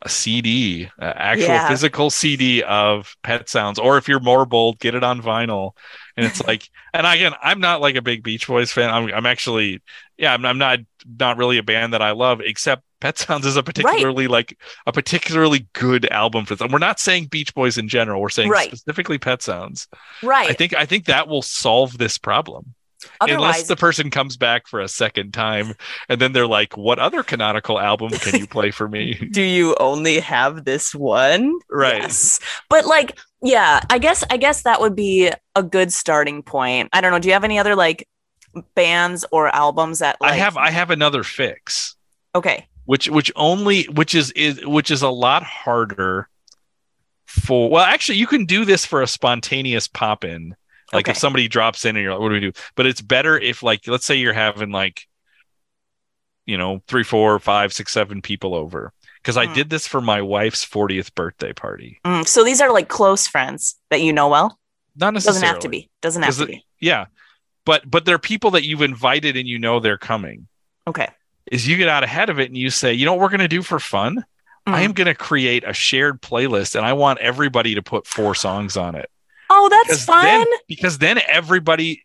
a 0.05 0.09
CD, 0.09 0.87
uh, 1.01 1.13
actual 1.17 1.49
Yeah. 1.49 1.69
physical 1.69 2.11
CD 2.11 2.63
of 2.63 3.17
Pet 3.23 3.49
Sounds, 3.49 3.79
or 3.79 3.97
if 3.99 4.07
you're 4.07 4.21
more 4.21 4.45
bold, 4.47 4.79
get 4.79 4.95
it 4.95 5.03
on 5.03 5.21
vinyl. 5.23 5.73
And 6.17 6.27
it's 6.27 6.43
like, 6.47 6.69
and 6.93 7.07
again, 7.07 7.33
I'm 7.43 7.59
not 7.61 7.81
like 7.81 7.97
a 7.97 8.03
big 8.03 8.23
Beach 8.23 8.47
Boys 8.47 8.71
fan. 8.71 8.91
I'm, 8.91 9.13
I'm 9.13 9.27
actually, 9.27 9.81
yeah, 10.19 10.33
I'm, 10.35 10.45
I'm 10.45 10.59
not 10.59 10.81
not 11.19 11.37
really 11.37 11.59
a 11.59 11.63
band 11.63 11.93
that 11.93 12.01
I 12.03 12.13
love, 12.13 12.41
except 12.41 12.83
Pet 13.01 13.19
Sounds 13.19 13.45
is 13.45 13.57
a 13.57 13.63
particularly 13.63 14.27
like 14.27 14.59
a 14.87 14.93
particularly 14.93 15.67
good 15.75 16.09
album 16.11 16.47
for 16.47 16.55
them. 16.55 16.71
We're 16.73 16.79
not 16.79 16.99
saying 17.01 17.27
Beach 17.27 17.55
Boys 17.55 17.77
in 17.77 17.89
general. 17.89 18.21
We're 18.21 18.29
saying 18.31 18.49
Right. 18.49 18.69
specifically 18.69 19.19
Pet 19.19 19.43
Sounds. 19.43 19.89
Right. 20.23 20.49
I 20.51 20.53
think 20.55 20.75
I 20.75 20.87
think 20.87 21.07
that 21.07 21.29
will 21.29 21.43
solve 21.43 21.99
this 21.99 22.17
problem. 22.19 22.75
Unless 23.21 23.69
the 23.69 23.77
person 23.77 24.11
comes 24.11 24.37
back 24.37 24.67
for 24.67 24.81
a 24.81 24.89
second 24.89 25.33
time 25.33 25.75
and 26.09 26.21
then 26.21 26.33
they're 26.33 26.47
like, 26.47 26.77
"What 26.77 26.99
other 26.99 27.23
canonical 27.23 27.81
album 27.81 28.11
can 28.11 28.41
you 28.41 28.47
play 28.47 28.71
for 28.71 28.89
me?" 28.89 29.15
do 29.31 29.43
you 29.43 29.75
only 29.81 30.21
have 30.21 30.65
this 30.65 30.95
one? 30.95 31.59
Right. 31.71 32.03
Yes. 32.03 32.41
But 32.69 32.87
like, 32.87 33.19
yeah, 33.43 33.81
I 33.91 33.99
guess 33.99 34.25
I 34.31 34.37
guess 34.37 34.63
that 34.63 34.81
would 34.81 34.97
be 34.97 35.31
a 35.55 35.63
good 35.63 35.93
starting 35.93 36.43
point. 36.43 36.89
I 36.93 37.01
don't 37.01 37.13
know. 37.13 37.19
Do 37.19 37.29
you 37.29 37.35
have 37.35 37.45
any 37.45 37.59
other 37.59 37.77
like 37.77 38.09
bands 38.75 39.25
or 39.33 39.49
albums 39.55 39.99
that 39.99 40.21
like 40.21 40.33
I 40.33 40.37
have 40.37 40.57
I 40.57 40.71
have 40.71 40.91
another 40.91 41.23
fix, 41.23 41.97
okay. 42.35 42.69
which 42.85 43.09
which 43.09 43.33
only 43.37 43.85
which 43.85 44.15
is, 44.15 44.31
is 44.33 44.65
which 44.65 44.91
is 44.91 45.03
a 45.03 45.09
lot 45.09 45.43
harder 45.43 46.29
for. 47.27 47.71
Well, 47.71 47.85
actually, 47.85 48.19
you 48.19 48.27
can 48.27 48.47
do 48.47 48.65
this 48.65 48.87
for 48.87 49.03
a 49.03 49.07
spontaneous 49.07 49.89
pop 49.89 50.25
in. 50.25 50.55
Like 50.95 51.09
if 51.09 51.17
somebody 51.19 51.49
drops 51.49 51.85
in 51.85 51.97
and 51.97 52.03
you're 52.03 52.13
like, 52.13 52.21
"What 52.21 52.29
do 52.29 52.35
we 52.35 52.41
do?" 52.41 52.53
But 52.77 52.87
it's 52.87 53.01
better 53.03 53.37
if 53.39 53.63
like 53.63 53.87
let's 53.87 54.07
say 54.07 54.15
you're 54.15 54.33
having 54.33 54.71
like, 54.71 55.07
you 56.47 56.59
know, 56.59 56.83
three, 56.89 57.05
four, 57.05 57.39
five, 57.39 57.73
six, 57.73 57.93
seven 57.93 58.23
people 58.23 58.55
over. 58.55 58.93
Because 59.23 59.37
I 59.39 59.47
Hmm. 59.47 59.55
did 59.55 59.71
this 59.71 59.87
for 59.87 60.01
my 60.03 60.21
wife's 60.21 60.65
40th 60.65 61.15
birthday 61.15 61.53
party. 61.55 61.99
Mm, 62.05 62.27
so 62.27 62.45
these 62.45 62.61
are 62.61 62.71
like 62.73 62.89
close 62.89 63.27
friends 63.27 63.77
that 63.91 64.03
you 64.03 64.13
know 64.13 64.29
well. 64.29 64.59
Not 64.97 65.15
necessarily. 65.15 65.41
Doesn't 65.41 65.49
have 65.55 65.59
to 65.61 65.69
be. 65.69 65.91
Doesn't 66.03 66.23
have 66.23 66.37
to 66.37 66.47
be. 66.47 66.65
Yeah. 66.81 67.07
But 67.65 67.91
but 67.91 68.05
they're 68.05 68.19
people 68.19 68.51
that 68.53 68.65
you've 68.67 68.83
invited 68.83 69.37
and 69.37 69.49
you 69.49 69.59
know 69.59 69.81
they're 69.81 69.97
coming. 69.99 70.47
Okay. 70.87 71.09
Is 71.51 71.67
you 71.67 71.77
get 71.79 71.89
out 71.89 72.05
ahead 72.05 72.29
of 72.31 72.39
it 72.39 72.49
and 72.49 72.57
you 72.59 72.69
say, 72.71 72.93
you 72.93 73.07
know 73.07 73.15
what 73.15 73.21
we're 73.23 73.31
gonna 73.31 73.49
do 73.49 73.63
for 73.63 73.81
fun? 73.81 74.25
I 74.67 74.81
Mm. 74.83 74.85
am 74.85 74.93
gonna 74.93 75.15
create 75.15 75.65
a 75.67 75.73
shared 75.73 76.21
playlist 76.23 76.75
and 76.77 76.85
I 76.87 76.93
want 76.93 77.19
everybody 77.21 77.75
to 77.75 77.83
put 77.83 78.07
four 78.07 78.35
songs 78.35 78.77
on 78.77 78.95
it. 78.95 79.11
Oh, 79.51 79.69
that's 79.69 79.89
Because 79.89 80.05
fun. 80.05 80.25
then 80.25 80.47
because 80.69 80.99
then 80.99 81.21
everybody 81.29 82.05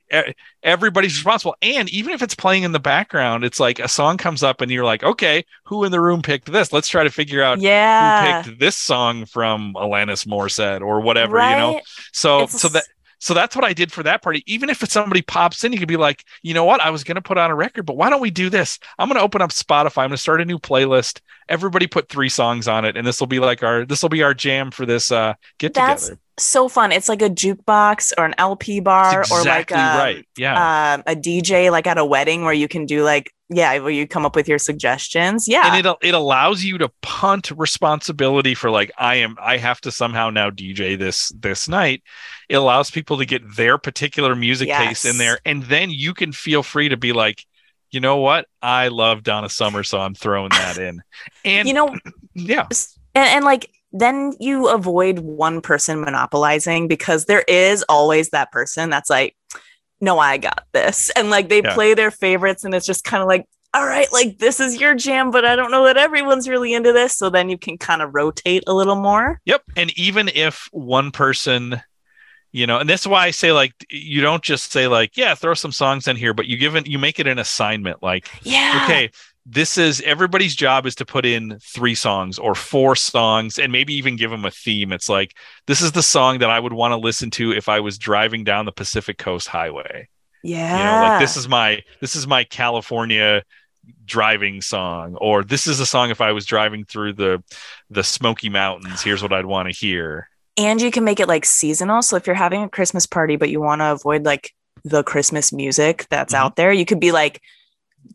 everybody's 0.63 1.15
responsible. 1.15 1.55
And 1.62 1.89
even 1.89 2.13
if 2.13 2.22
it's 2.22 2.36
playing 2.36 2.63
in 2.63 2.72
the 2.72 2.79
background, 2.79 3.43
it's 3.43 3.60
like 3.60 3.79
a 3.79 3.88
song 3.88 4.17
comes 4.17 4.43
up 4.43 4.62
and 4.62 4.72
you're 4.72 4.86
like, 4.86 5.03
okay, 5.03 5.46
who 5.65 5.84
in 5.84 5.91
the 5.91 6.01
room 6.01 6.22
picked 6.22 6.51
this? 6.51 6.74
Let's 6.74 6.88
try 6.88 7.03
to 7.03 7.10
figure 7.10 7.41
out 7.41 7.60
yeah. 7.60 8.43
who 8.43 8.50
picked 8.50 8.60
this 8.60 8.75
song 8.75 9.25
from 9.25 9.74
Alanis 9.75 10.27
Morissette 10.27 10.81
or 10.81 11.01
whatever, 11.01 11.38
you 11.38 11.55
know. 11.55 11.81
So 12.12 12.43
It's 12.43 12.62
so 12.62 12.67
that 12.69 12.84
so 13.20 13.34
that's 13.34 13.56
what 13.56 13.66
I 13.66 13.74
did 13.74 13.92
for 13.92 14.02
that 14.04 14.22
party. 14.22 14.44
Even 14.48 14.70
if 14.70 14.82
it's 14.82 14.94
somebody 14.94 15.22
pops 15.22 15.64
in, 15.64 15.74
you 15.74 15.80
could 15.80 15.88
be 15.88 15.98
like, 15.98 16.24
you 16.42 16.54
know 16.54 16.64
what? 16.66 16.82
I 16.82 16.90
was 16.90 17.04
going 17.04 17.16
to 17.16 17.22
put 17.22 17.38
on 17.38 17.52
a 17.52 17.56
record, 17.56 17.86
but 17.86 17.98
why 17.98 18.10
don't 18.10 18.22
we 18.22 18.32
do 18.32 18.50
this? 18.50 18.80
I'm 18.98 19.10
going 19.10 19.18
to 19.18 19.24
open 19.24 19.42
up 19.42 19.52
Spotify. 19.52 20.04
I'm 20.04 20.10
going 20.10 20.12
to 20.12 20.18
start 20.18 20.42
a 20.42 20.46
new 20.46 20.58
playlist. 20.58 21.20
Everybody 21.50 21.86
put 21.86 22.10
three 22.10 22.30
songs 22.30 22.68
on 22.68 22.86
it, 22.86 22.96
and 22.96 23.06
this 23.06 23.20
will 23.20 23.28
be 23.28 23.40
like 23.40 23.62
our 23.62 23.86
this 23.86 24.02
will 24.02 24.10
be 24.10 24.24
our 24.24 24.34
jam 24.34 24.72
for 24.72 24.86
this 24.86 25.12
uh, 25.12 25.34
get 25.58 25.74
That's 25.74 26.06
together. 26.06 26.22
so 26.38 26.70
fun. 26.70 26.92
It's 26.92 27.10
like 27.10 27.22
a 27.22 27.30
jukebox 27.30 28.14
or 28.18 28.26
an 28.26 28.36
LP 28.38 28.80
bar 28.80 29.26
or 29.32 29.44
like 29.44 29.72
exactly 29.72 29.78
um, 29.78 29.98
right. 29.98 30.28
Yeah. 30.38 30.94
um, 30.94 31.04
a 31.06 31.16
DJ 31.16 31.72
like 31.72 31.88
at 31.88 31.98
a 31.98 32.06
wedding 32.06 32.44
where 32.44 32.54
you 32.54 32.68
can 32.68 32.86
do 32.86 33.04
like 33.04 33.34
yeah 33.50 33.77
where 33.79 33.91
you 33.91 34.08
come 34.08 34.25
up 34.25 34.36
with 34.36 34.48
your 34.48 34.60
suggestions. 34.60 35.48
Yeah. 35.48 35.74
and 35.75 35.86
it 35.86 35.98
it 36.01 36.13
allows 36.13 36.63
you 36.63 36.77
to 36.77 36.89
punt 37.01 37.51
responsibility 37.51 38.53
for 38.53 38.70
like 38.70 38.91
I 38.98 39.15
am 39.15 39.36
I 39.41 39.58
have 39.58 39.82
to 39.82 39.91
somehow 39.91 40.29
now 40.29 40.50
DJ 40.50 40.98
this 40.98 41.29
this 41.29 41.68
night. 41.68 42.03
It 42.48 42.56
allows 42.56 42.91
people 42.91 43.18
to 43.18 43.25
get 43.25 43.41
their 43.56 43.77
particular 43.77 44.36
music 44.36 44.70
taste 44.70 45.06
in 45.06 45.18
there, 45.18 45.39
and 45.46 45.63
then 45.63 45.89
you 45.91 46.13
can 46.13 46.32
feel 46.32 46.63
free 46.63 46.89
to 46.89 46.98
be 46.98 47.13
like, 47.13 47.46
you 47.91 48.00
know 48.00 48.18
what, 48.18 48.48
I 48.62 48.88
love 48.88 49.24
Donna 49.24 49.50
Summer, 49.50 49.84
so 49.84 50.00
I'm 50.00 50.15
throwing 50.15 50.50
that 50.50 50.77
in. 50.77 51.01
And 51.46 51.68
you 51.68 51.74
know 51.74 51.96
yeah, 52.34 52.68
and, 53.15 53.29
and 53.29 53.46
like 53.46 53.72
then 53.91 54.34
you 54.39 54.70
avoid 54.70 55.20
one 55.20 55.62
person 55.62 56.01
monopolizing 56.01 56.88
because 56.88 57.25
there 57.25 57.44
is 57.48 57.84
always 57.89 58.29
that 58.29 58.51
person 58.51 58.89
that's 58.89 59.10
like 59.10 59.36
no 60.01 60.18
i 60.20 60.38
got 60.38 60.65
this 60.74 61.10
and 61.15 61.29
like 61.29 61.50
they 61.50 61.62
Yeah. 61.62 61.74
play 61.74 61.94
their 61.94 62.12
favorites 62.12 62.63
and 62.63 62.74
it's 62.74 62.86
just 62.86 63.03
kind 63.03 63.22
of 63.22 63.27
like 63.27 63.46
all 63.74 63.86
right 63.86 64.08
like 64.12 64.39
this 64.39 64.60
is 64.60 64.79
your 64.82 64.96
jam 64.96 65.29
but 65.32 65.46
i 65.46 65.56
don't 65.56 65.72
know 65.72 65.86
that 65.86 65.98
everyone's 65.98 66.50
really 66.50 66.74
into 66.74 66.91
this 66.91 67.15
so 67.15 67.29
then 67.29 67.50
you 67.50 67.58
can 67.58 67.77
kind 67.77 68.01
of 68.01 68.13
rotate 68.15 68.63
a 68.68 68.74
little 68.74 68.96
more 68.96 69.39
Yep. 69.46 69.62
And 69.75 69.98
even 70.00 70.29
if 70.29 70.68
one 70.72 71.12
person, 71.12 71.82
you 72.51 72.65
know, 72.65 72.79
and 72.79 72.89
that's 72.89 73.06
why 73.06 73.25
I 73.27 73.32
say 73.32 73.51
like 73.51 73.74
you 73.91 74.22
don't 74.22 74.41
just 74.41 74.72
say 74.72 74.88
like, 74.88 75.15
yeah, 75.15 75.36
throw 75.36 75.53
some 75.53 75.72
songs 75.72 76.08
in 76.08 76.15
here, 76.15 76.34
but 76.34 76.48
you 76.48 76.58
give 76.58 76.75
it 76.75 76.88
you 76.88 76.98
make 76.98 77.20
it 77.20 77.27
an 77.27 77.38
assignment. 77.38 78.01
Like, 78.01 78.27
yeah 78.41 78.82
okay, 78.84 79.12
this 79.46 79.77
is 79.77 80.01
everybody's 80.01 80.55
job 80.55 80.86
is 80.86 80.96
to 80.96 81.05
put 81.05 81.25
in 81.25 81.58
three 81.60 81.96
songs 81.96 82.38
or 82.38 82.53
four 82.55 82.96
songs 82.96 83.58
and 83.58 83.72
maybe 83.72 83.93
even 83.96 84.15
give 84.15 84.29
them 84.31 84.46
a 84.46 84.51
theme. 84.51 84.91
It's 84.91 85.10
like 85.10 85.36
this 85.67 85.81
is 85.81 85.91
the 85.91 86.03
song 86.03 86.39
that 86.39 86.50
I 86.50 86.60
would 86.60 86.74
want 86.74 86.91
to 86.91 86.98
listen 86.98 87.31
to 87.31 87.51
if 87.51 87.67
I 87.69 87.79
was 87.79 87.98
driving 87.98 88.43
down 88.43 88.65
the 88.65 88.72
Pacific 88.72 89.17
Coast 89.17 89.48
Highway. 89.48 90.08
yeah 90.43 90.77
You 90.77 90.84
know, 90.84 91.10
like 91.10 91.19
this 91.19 91.36
is 91.38 91.48
my 91.48 91.81
this 92.01 92.15
is 92.15 92.27
my 92.27 92.43
California 92.43 93.43
driving 94.05 94.62
song 94.62 95.15
or 95.15 95.43
this 95.43 95.65
is 95.65 95.79
a 95.79 95.86
song 95.86 96.10
if 96.12 96.22
I 96.22 96.31
was 96.31 96.46
driving 96.46 96.86
through 96.86 97.13
the 97.13 97.43
the 97.89 98.03
Smoky 98.03 98.50
Mountains, 98.50 99.01
here's 99.01 99.24
what 99.24 99.34
I'd 99.34 99.46
want 99.46 99.67
to 99.69 99.74
hear. 99.75 100.29
and 100.58 100.81
you 100.81 100.91
can 100.91 101.03
make 101.03 101.19
it 101.19 101.27
like 101.27 101.46
seasonal 101.46 102.01
so 102.01 102.15
if 102.17 102.27
you're 102.27 102.36
having 102.36 102.62
a 102.63 102.69
christmas 102.69 103.05
party 103.05 103.36
but 103.38 103.50
you 103.50 103.62
want 103.62 103.79
to 103.81 103.91
avoid 103.91 104.25
like 104.25 104.51
the 104.84 105.03
christmas 105.03 105.53
music 105.53 106.05
that's 106.10 106.34
Mhm. 106.34 106.38
out 106.38 106.55
there 106.55 106.72
you 106.74 106.86
could 106.86 107.00
be 107.00 107.12
like 107.12 107.41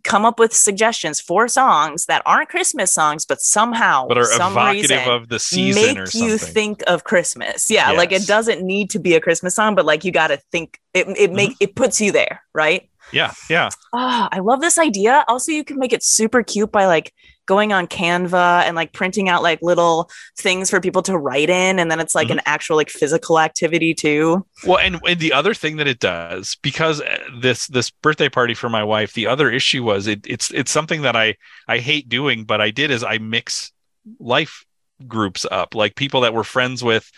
come 0.02 0.24
up 0.24 0.38
with 0.38 0.52
suggestions 0.52 1.20
for 1.20 1.48
songs 1.48 2.06
that 2.06 2.22
aren't 2.26 2.48
christmas 2.50 2.92
songs 2.92 3.24
but 3.24 3.40
somehow 3.40 4.06
but 4.06 4.18
are 4.18 4.24
some 4.24 4.52
evocative 4.52 4.90
reason, 4.90 5.08
of 5.12 5.28
the 5.28 5.38
season 5.38 5.82
make 5.82 5.98
or 5.98 6.06
something. 6.06 6.28
you 6.28 6.36
think 6.38 6.82
of 6.86 7.04
christmas 7.04 7.70
yeah 7.70 7.90
like 7.90 8.12
it 8.12 8.26
doesn't 8.26 8.62
need 8.62 8.90
to 8.90 8.98
be 8.98 9.14
a 9.14 9.20
christmas 9.20 9.54
song 9.54 9.74
but 9.74 9.84
like 9.86 10.04
you 10.04 10.12
got 10.12 10.28
to 10.28 10.36
think 10.52 10.78
it, 10.92 11.08
it 11.16 11.32
make 11.32 11.50
Mm-hmm. 11.50 11.64
it 11.64 11.74
puts 11.74 12.00
you 12.00 12.12
there 12.12 12.42
right 12.52 12.88
yeah, 13.12 13.32
yeah. 13.50 13.68
Oh, 13.92 14.28
I 14.32 14.40
love 14.40 14.60
this 14.60 14.78
idea. 14.78 15.24
Also, 15.28 15.52
you 15.52 15.62
can 15.62 15.78
make 15.78 15.92
it 15.92 16.02
super 16.02 16.42
cute 16.42 16.72
by 16.72 16.86
like 16.86 17.12
going 17.46 17.72
on 17.72 17.86
Canva 17.86 18.62
and 18.62 18.74
like 18.76 18.92
printing 18.92 19.28
out 19.28 19.42
like 19.42 19.60
little 19.62 20.10
things 20.38 20.70
for 20.70 20.80
people 20.80 21.02
to 21.02 21.16
write 21.18 21.50
in. 21.50 21.78
And 21.78 21.90
then 21.90 22.00
it's 22.00 22.14
like 22.14 22.28
Mhm. 22.28 22.32
an 22.32 22.40
actual 22.46 22.76
like 22.76 22.90
physical 22.90 23.38
activity 23.38 23.94
too. 23.94 24.46
Well, 24.66 24.78
and, 24.78 25.00
and 25.06 25.20
the 25.20 25.32
other 25.32 25.54
thing 25.54 25.76
that 25.76 25.86
it 25.86 25.98
does, 25.98 26.56
because 26.62 27.00
uh, 27.00 27.18
this 27.40 27.66
this 27.66 27.90
birthday 27.90 28.28
party 28.28 28.54
for 28.54 28.68
my 28.68 28.82
wife, 28.84 29.12
the 29.12 29.26
other 29.26 29.50
issue 29.50 29.82
was 29.82 30.06
it, 30.06 30.26
it's 30.26 30.50
it's 30.50 30.70
something 30.70 31.02
that 31.02 31.16
I 31.16 31.36
I 31.68 31.78
hate 31.78 32.08
doing, 32.08 32.44
but 32.44 32.60
I 32.60 32.70
did 32.70 32.90
is 32.90 33.04
I 33.04 33.18
mix 33.18 33.72
life 34.18 34.64
groups 35.06 35.44
up, 35.50 35.74
like 35.74 35.96
people 35.96 36.22
that 36.22 36.32
we're 36.34 36.44
friends 36.44 36.82
with 36.82 37.10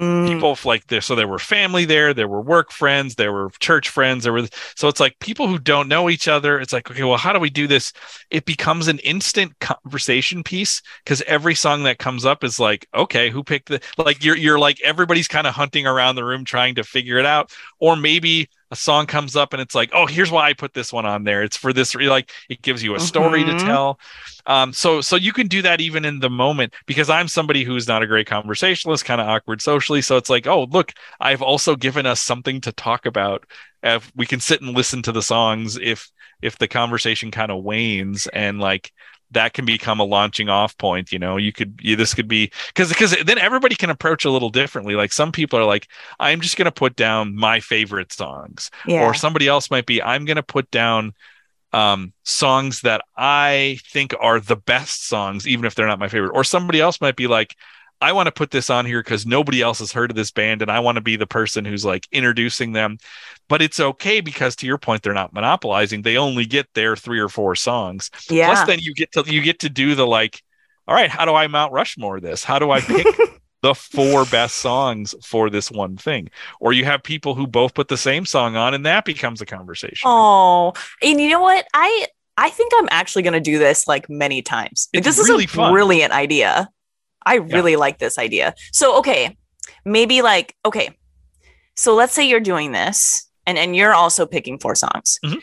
Mm, 0.00 0.26
people 0.26 0.58
like 0.64 0.88
there 0.88 1.00
so 1.00 1.14
there 1.14 1.28
were 1.28 1.38
family 1.38 1.84
there 1.84 2.12
there 2.12 2.26
were 2.26 2.40
work 2.40 2.72
friends 2.72 3.14
there 3.14 3.32
were 3.32 3.50
church 3.60 3.88
friends 3.88 4.24
there 4.24 4.32
were 4.32 4.48
so 4.74 4.88
it's 4.88 4.98
like 4.98 5.16
people 5.20 5.46
who 5.46 5.56
don't 5.56 5.86
know 5.86 6.10
each 6.10 6.26
other 6.26 6.58
it's 6.58 6.72
like 6.72 6.90
okay 6.90 7.04
well 7.04 7.16
how 7.16 7.32
do 7.32 7.38
we 7.38 7.48
do 7.48 7.68
this? 7.68 7.92
It 8.28 8.44
becomes 8.44 8.88
an 8.88 8.98
instant 9.00 9.56
conversation 9.60 10.42
piece 10.42 10.82
because 11.04 11.22
every 11.28 11.54
song 11.54 11.84
that 11.84 11.98
comes 11.98 12.24
up 12.24 12.42
is 12.42 12.58
like 12.58 12.88
okay 12.92 13.30
who 13.30 13.44
picked 13.44 13.68
the 13.68 13.80
like 13.96 14.24
you're 14.24 14.36
you're 14.36 14.58
like 14.58 14.80
everybody's 14.82 15.28
kind 15.28 15.46
of 15.46 15.54
hunting 15.54 15.86
around 15.86 16.16
the 16.16 16.24
room 16.24 16.44
trying 16.44 16.74
to 16.74 16.82
figure 16.82 17.18
it 17.18 17.26
out 17.26 17.52
or 17.78 17.94
maybe 17.94 18.48
a 18.74 18.76
song 18.76 19.06
comes 19.06 19.36
up 19.36 19.52
and 19.52 19.62
it's 19.62 19.74
like 19.74 19.90
oh 19.92 20.06
here's 20.06 20.30
why 20.30 20.48
i 20.48 20.52
put 20.52 20.74
this 20.74 20.92
one 20.92 21.06
on 21.06 21.24
there 21.24 21.42
it's 21.42 21.56
for 21.56 21.72
this 21.72 21.94
like 21.94 22.30
it 22.48 22.60
gives 22.62 22.82
you 22.82 22.94
a 22.94 23.00
story 23.00 23.44
Mhm. 23.44 23.58
to 23.58 23.64
tell 23.64 23.98
um, 24.46 24.72
so 24.72 25.00
so 25.00 25.16
you 25.16 25.32
can 25.32 25.46
do 25.46 25.62
that 25.62 25.80
even 25.80 26.04
in 26.04 26.20
the 26.20 26.30
moment 26.30 26.74
because 26.86 27.08
I'm 27.08 27.28
somebody 27.28 27.64
who's 27.64 27.88
not 27.88 28.02
a 28.02 28.06
great 28.06 28.26
conversationalist, 28.26 29.04
kind 29.04 29.20
of 29.20 29.26
awkward 29.26 29.62
socially. 29.62 30.02
So 30.02 30.16
it's 30.16 30.28
like, 30.30 30.46
oh 30.46 30.64
look, 30.64 30.92
I've 31.20 31.42
also 31.42 31.76
given 31.76 32.06
us 32.06 32.20
something 32.20 32.60
to 32.62 32.72
talk 32.72 33.06
about. 33.06 33.44
If 33.82 34.10
we 34.14 34.26
can 34.26 34.40
sit 34.40 34.60
and 34.62 34.74
listen 34.76 35.02
to 35.02 35.12
the 35.12 35.22
songs 35.22 35.76
if 35.76 36.10
if 36.42 36.58
the 36.58 36.68
conversation 36.68 37.30
kind 37.30 37.50
of 37.50 37.62
wanes 37.62 38.26
and 38.28 38.60
like 38.60 38.92
that 39.34 39.52
can 39.52 39.64
become 39.64 40.00
a 40.00 40.04
launching 40.04 40.48
off 40.48 40.76
point 40.78 41.12
you 41.12 41.18
know? 41.18 41.36
You 41.36 41.52
could 41.52 41.78
you, 41.82 41.96
this 41.96 42.14
could 42.14 42.28
be 42.28 42.50
because 42.68 42.88
because 42.88 43.16
then 43.24 43.38
everybody 43.38 43.74
can 43.74 43.90
approach 43.90 44.24
a 44.24 44.30
little 44.30 44.50
differently. 44.50 44.94
Like 44.94 45.12
some 45.12 45.32
people 45.32 45.58
are 45.58 45.64
like 45.64 45.88
i'm 46.18 46.40
just 46.40 46.56
going 46.56 46.66
to 46.66 46.72
put 46.72 46.96
down 46.96 47.34
my 47.34 47.60
favorite 47.60 48.12
songs. 48.12 48.70
Yeah. 48.86 49.04
or 49.04 49.14
somebody 49.14 49.48
else 49.48 49.70
might 49.70 49.86
be 49.86 50.02
i'm 50.02 50.24
going 50.24 50.36
to 50.36 50.42
put 50.42 50.70
down 50.70 51.12
um, 51.72 52.12
songs 52.22 52.82
that 52.82 53.02
i 53.16 53.78
think 53.90 54.14
are 54.20 54.38
the 54.40 54.56
best 54.56 55.08
songs 55.08 55.46
even 55.46 55.64
if 55.64 55.74
they're 55.74 55.86
not 55.86 55.98
my 55.98 56.08
favorite. 56.08 56.32
Or 56.34 56.44
somebody 56.44 56.80
else 56.80 57.00
might 57.00 57.16
be 57.16 57.26
like 57.26 57.56
i 58.04 58.12
want 58.12 58.26
to 58.26 58.32
put 58.32 58.50
this 58.50 58.70
on 58.70 58.86
here 58.86 59.02
because 59.02 59.26
nobody 59.26 59.60
else 59.60 59.78
has 59.78 59.92
heard 59.92 60.10
of 60.10 60.16
this 60.16 60.30
band 60.30 60.62
and 60.62 60.70
i 60.70 60.78
want 60.80 60.96
to 60.96 61.00
be 61.00 61.16
the 61.16 61.26
person 61.26 61.64
who's 61.64 61.84
like 61.84 62.06
introducing 62.12 62.72
them 62.72 62.98
but 63.48 63.62
it's 63.62 63.80
okay 63.80 64.20
because 64.20 64.54
to 64.56 64.66
your 64.66 64.78
point 64.78 65.02
they're 65.02 65.14
not 65.14 65.32
monopolizing 65.32 66.02
they 66.02 66.16
only 66.16 66.44
get 66.44 66.72
their 66.74 66.96
three 66.96 67.18
or 67.18 67.28
four 67.28 67.54
songs 67.54 68.10
yeah. 68.30 68.46
plus 68.46 68.66
then 68.66 68.78
you 68.80 68.94
get 68.94 69.10
to 69.12 69.24
you 69.26 69.42
get 69.42 69.60
to 69.60 69.68
do 69.68 69.94
the 69.94 70.06
like 70.06 70.42
all 70.86 70.94
right 70.94 71.10
how 71.10 71.24
do 71.24 71.34
i 71.34 71.46
mount 71.46 71.72
rushmore 71.72 72.20
this 72.20 72.44
how 72.44 72.58
do 72.58 72.70
i 72.70 72.80
pick 72.80 73.06
the 73.64 73.74
four 73.74 74.26
best 74.26 74.56
songs 74.56 75.14
for 75.22 75.48
this 75.48 75.70
one 75.70 75.96
thing. 75.96 76.28
Or 76.60 76.74
you 76.74 76.84
have 76.84 77.02
people 77.02 77.34
who 77.34 77.46
both 77.46 77.72
put 77.72 77.88
the 77.88 77.96
same 77.96 78.26
song 78.26 78.56
on 78.56 78.74
and 78.74 78.84
that 78.84 79.06
becomes 79.06 79.40
a 79.40 79.46
conversation. 79.46 80.04
Oh, 80.04 80.74
and 81.00 81.18
you 81.18 81.30
know 81.30 81.40
what? 81.40 81.66
I 81.72 82.06
I 82.36 82.50
think 82.50 82.72
I'm 82.76 82.88
actually 82.90 83.22
going 83.22 83.32
to 83.32 83.40
do 83.40 83.58
this 83.58 83.88
like 83.88 84.10
many 84.10 84.42
times. 84.42 84.88
Like, 84.92 85.06
It's 85.06 85.16
this 85.16 85.26
really 85.26 85.44
is 85.44 85.50
a 85.50 85.54
fun. 85.54 85.72
brilliant 85.72 86.12
idea. 86.12 86.68
I 87.26 87.36
really 87.36 87.76
like 87.76 87.98
this 87.98 88.18
idea. 88.18 88.54
So, 88.72 88.98
okay, 88.98 89.36
maybe 89.84 90.22
like 90.22 90.54
okay. 90.64 90.96
So 91.76 91.94
let's 91.94 92.12
say 92.12 92.28
you're 92.28 92.40
doing 92.40 92.72
this 92.72 93.28
and 93.46 93.58
and 93.58 93.74
you're 93.74 93.94
also 93.94 94.26
picking 94.26 94.58
four 94.58 94.74
songs. 94.74 95.18
Mhm. 95.24 95.40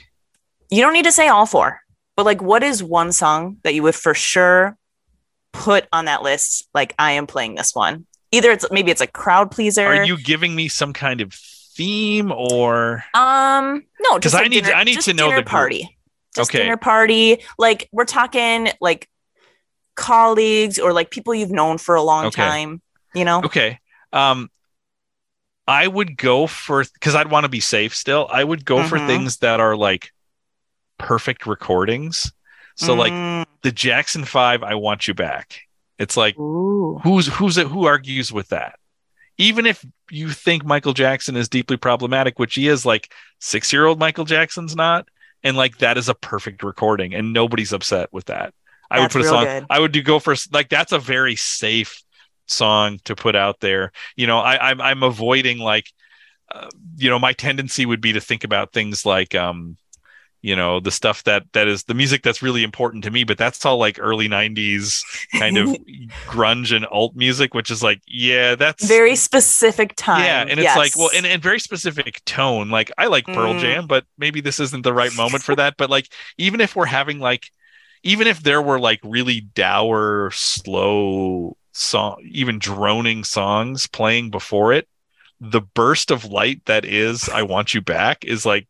You 0.69 0.81
don't 0.81 0.93
need 0.93 1.05
to 1.05 1.11
say 1.11 1.27
all 1.27 1.45
four. 1.45 1.79
But 2.15 2.25
like 2.25 2.41
what 2.41 2.63
is 2.63 2.83
one 2.83 3.11
song 3.11 3.57
that 3.63 3.73
you 3.73 3.83
would 3.83 3.95
for 3.95 4.13
sure 4.13 4.77
put 5.53 5.87
on 5.91 6.05
that 6.05 6.21
list 6.23 6.67
like 6.73 6.93
I 6.99 7.13
am 7.13 7.27
playing 7.27 7.55
this 7.55 7.73
one? 7.75 8.05
Either 8.31 8.51
it's 8.51 8.65
maybe 8.71 8.91
it's 8.91 9.01
a 9.01 9.07
crowd 9.07 9.51
pleaser. 9.51 9.85
Are 9.85 10.03
you 10.05 10.17
giving 10.17 10.55
me 10.55 10.67
some 10.69 10.93
kind 10.93 11.19
of 11.21 11.33
theme 11.33 12.31
or 12.31 13.03
Um, 13.13 13.83
no, 14.01 14.11
'Cause 14.11 14.23
just 14.23 14.35
I 14.35 14.43
need- 14.47 14.63
dinner- 14.65 14.75
I 14.75 14.83
need 14.83 15.01
to 15.01 15.13
know 15.13 15.29
the 15.29 15.35
group. 15.37 15.47
party. 15.47 15.97
Just 16.35 16.49
Okay. 16.51 16.59
dinner 16.63 16.77
party. 16.77 17.43
Like 17.57 17.89
we're 17.91 18.05
talking 18.05 18.69
like 18.79 19.09
colleagues 19.95 20.79
or 20.79 20.93
like 20.93 21.11
people 21.11 21.33
you've 21.35 21.51
known 21.51 21.77
for 21.77 21.95
a 21.95 22.01
long 22.01 22.27
Okay. 22.27 22.43
time. 22.43 22.81
You 23.13 23.25
know? 23.25 23.41
okay. 23.45 23.79
Um 24.13 24.49
I 25.67 25.87
would 25.87 26.17
go 26.17 26.47
for 26.47 26.83
because 26.93 27.15
I'd 27.15 27.31
want 27.31 27.43
to 27.45 27.49
be 27.49 27.59
safe 27.59 27.95
still. 27.95 28.27
I 28.31 28.43
would 28.43 28.65
go 28.65 28.83
for 28.83 28.97
Mhm. 28.97 29.05
things 29.05 29.37
that 29.37 29.59
are 29.59 29.75
like 29.75 30.11
perfect 30.97 31.45
recordings. 31.45 32.31
So 32.75 32.93
like 32.95 33.13
Mm, 33.13 33.45
the 33.63 33.71
Jackson 33.71 34.25
5 34.25 34.63
I 34.63 34.75
want 34.75 35.07
you 35.07 35.13
back. 35.13 35.61
It's 35.99 36.17
like 36.17 36.35
ooh. 36.37 36.99
who's 37.03 37.27
who's 37.27 37.57
it 37.57 37.67
who 37.67 37.85
argues 37.85 38.31
with 38.31 38.49
that 38.49 38.77
even 39.37 39.65
if 39.65 39.85
you 40.09 40.29
think 40.29 40.65
michael 40.65 40.93
jackson 40.93 41.35
is 41.37 41.47
deeply 41.49 41.77
problematic 41.77 42.37
which 42.37 42.55
he 42.55 42.67
is 42.67 42.85
like 42.85 43.11
six 43.39 43.71
year 43.71 43.85
old 43.85 43.99
michael 43.99 44.25
jackson's 44.25 44.75
not 44.75 45.07
and 45.43 45.55
like 45.57 45.77
that 45.77 45.97
is 45.97 46.09
a 46.09 46.15
perfect 46.15 46.63
recording 46.63 47.13
and 47.15 47.33
nobody's 47.33 47.71
upset 47.73 48.09
with 48.11 48.25
that 48.25 48.53
i 48.91 48.99
would 48.99 49.09
put 49.11 49.21
a 49.21 49.25
song 49.25 49.45
good. 49.45 49.65
i 49.69 49.79
would 49.79 49.91
do 49.91 50.01
go 50.03 50.19
for 50.19 50.35
like 50.51 50.69
that's 50.69 50.91
a 50.91 50.99
very 50.99 51.35
safe 51.35 52.01
song 52.47 52.99
to 53.05 53.15
put 53.15 53.35
out 53.35 53.59
there 53.61 53.91
you 54.15 54.27
know 54.27 54.39
i 54.39 54.69
i'm, 54.71 54.81
I'm 54.81 55.03
avoiding 55.03 55.57
like 55.59 55.87
uh, 56.53 56.69
you 56.97 57.09
know 57.09 57.19
my 57.19 57.33
tendency 57.33 57.85
would 57.85 58.01
be 58.01 58.13
to 58.13 58.21
think 58.21 58.43
about 58.43 58.73
things 58.73 59.05
like 59.05 59.35
um 59.35 59.77
you 60.43 60.55
know 60.55 60.79
the 60.79 60.91
stuff 60.91 61.23
that 61.25 61.43
that 61.53 61.67
is 61.67 61.83
the 61.83 61.93
music 61.93 62.23
that's 62.23 62.41
really 62.41 62.63
important 62.63 63.03
to 63.03 63.11
me 63.11 63.23
but 63.23 63.37
that's 63.37 63.63
all 63.65 63.77
like 63.77 63.97
early 64.01 64.27
90s 64.27 65.03
kind 65.37 65.57
of 65.57 65.69
grunge 66.27 66.75
and 66.75 66.85
alt 66.87 67.15
music 67.15 67.53
which 67.53 67.69
is 67.71 67.83
like 67.83 68.01
yeah 68.07 68.55
that's 68.55 68.83
Very 68.87 69.15
specific 69.15 69.93
time. 69.95 70.23
yeah 70.25 70.41
and 70.41 70.59
it's 70.59 70.63
Yes. 70.63 70.77
like 70.77 70.97
well 70.97 71.11
and, 71.15 71.25
and 71.27 71.41
very 71.43 71.59
specific 71.59 72.21
tone 72.25 72.69
like 72.69 72.91
i 72.97 73.05
like 73.07 73.29
pearl 73.31 73.53
Mm. 73.53 73.59
jam 73.59 73.87
but 73.87 74.05
maybe 74.17 74.41
this 74.41 74.59
isn't 74.59 74.81
the 74.83 74.93
right 74.93 75.13
moment 75.15 75.43
for 75.43 75.55
that 75.55 75.75
but 75.77 75.89
like 75.91 76.07
even 76.39 76.59
if 76.59 76.75
we're 76.75 76.85
having 76.85 77.19
like 77.19 77.51
even 78.03 78.27
if 78.27 78.41
there 78.43 78.61
were 78.61 78.79
like 78.79 78.99
really 79.03 79.41
dour 79.41 80.31
slow 80.33 81.55
song 81.73 82.17
even 82.29 82.59
droning 82.59 83.23
songs 83.23 83.87
playing 83.87 84.29
before 84.29 84.73
it 84.73 84.87
the 85.39 85.61
burst 85.61 86.11
of 86.11 86.25
light 86.25 86.61
that 86.65 86.83
is 86.85 87.29
i 87.29 87.41
want 87.41 87.73
you 87.73 87.81
back 87.81 88.23
is 88.25 88.45
like 88.45 88.67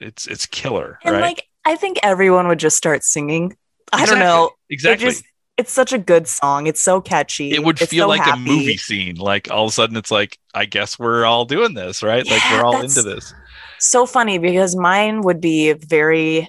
it's 0.00 0.26
it's 0.26 0.46
killer 0.46 0.98
and 1.04 1.14
right 1.14 1.22
like 1.22 1.46
I 1.62 1.76
think 1.76 1.98
everyone 2.02 2.48
would 2.48 2.58
just 2.58 2.78
start 2.78 3.04
singing. 3.04 3.54
I 3.92 4.06
don't 4.06 4.18
know. 4.18 4.52
exactly 4.70 5.06
It 5.06 5.10
just 5.10 5.24
it's 5.58 5.70
such 5.70 5.92
a 5.92 5.98
good 5.98 6.26
song. 6.26 6.66
It's 6.66 6.80
so 6.80 7.02
catchy. 7.02 7.50
it 7.52 7.62
would 7.62 7.78
It's 7.82 7.90
feel 7.90 8.04
so 8.04 8.08
like 8.08 8.22
happy. 8.22 8.40
a 8.40 8.42
movie 8.42 8.76
scene 8.78 9.16
like 9.16 9.50
all 9.50 9.64
of 9.66 9.68
a 9.68 9.72
sudden 9.72 9.94
it's 9.98 10.10
like 10.10 10.38
i 10.54 10.64
guess 10.64 10.98
we're 10.98 11.26
all 11.26 11.44
doing 11.44 11.74
this 11.74 12.02
right 12.02 12.26
like 12.26 12.40
we're 12.50 12.64
all 12.64 12.80
into 12.80 13.02
this 13.02 13.34
so 13.78 14.06
funny 14.06 14.38
because 14.38 14.74
mine 14.74 15.20
would 15.20 15.38
be 15.40 15.74
very 15.74 16.48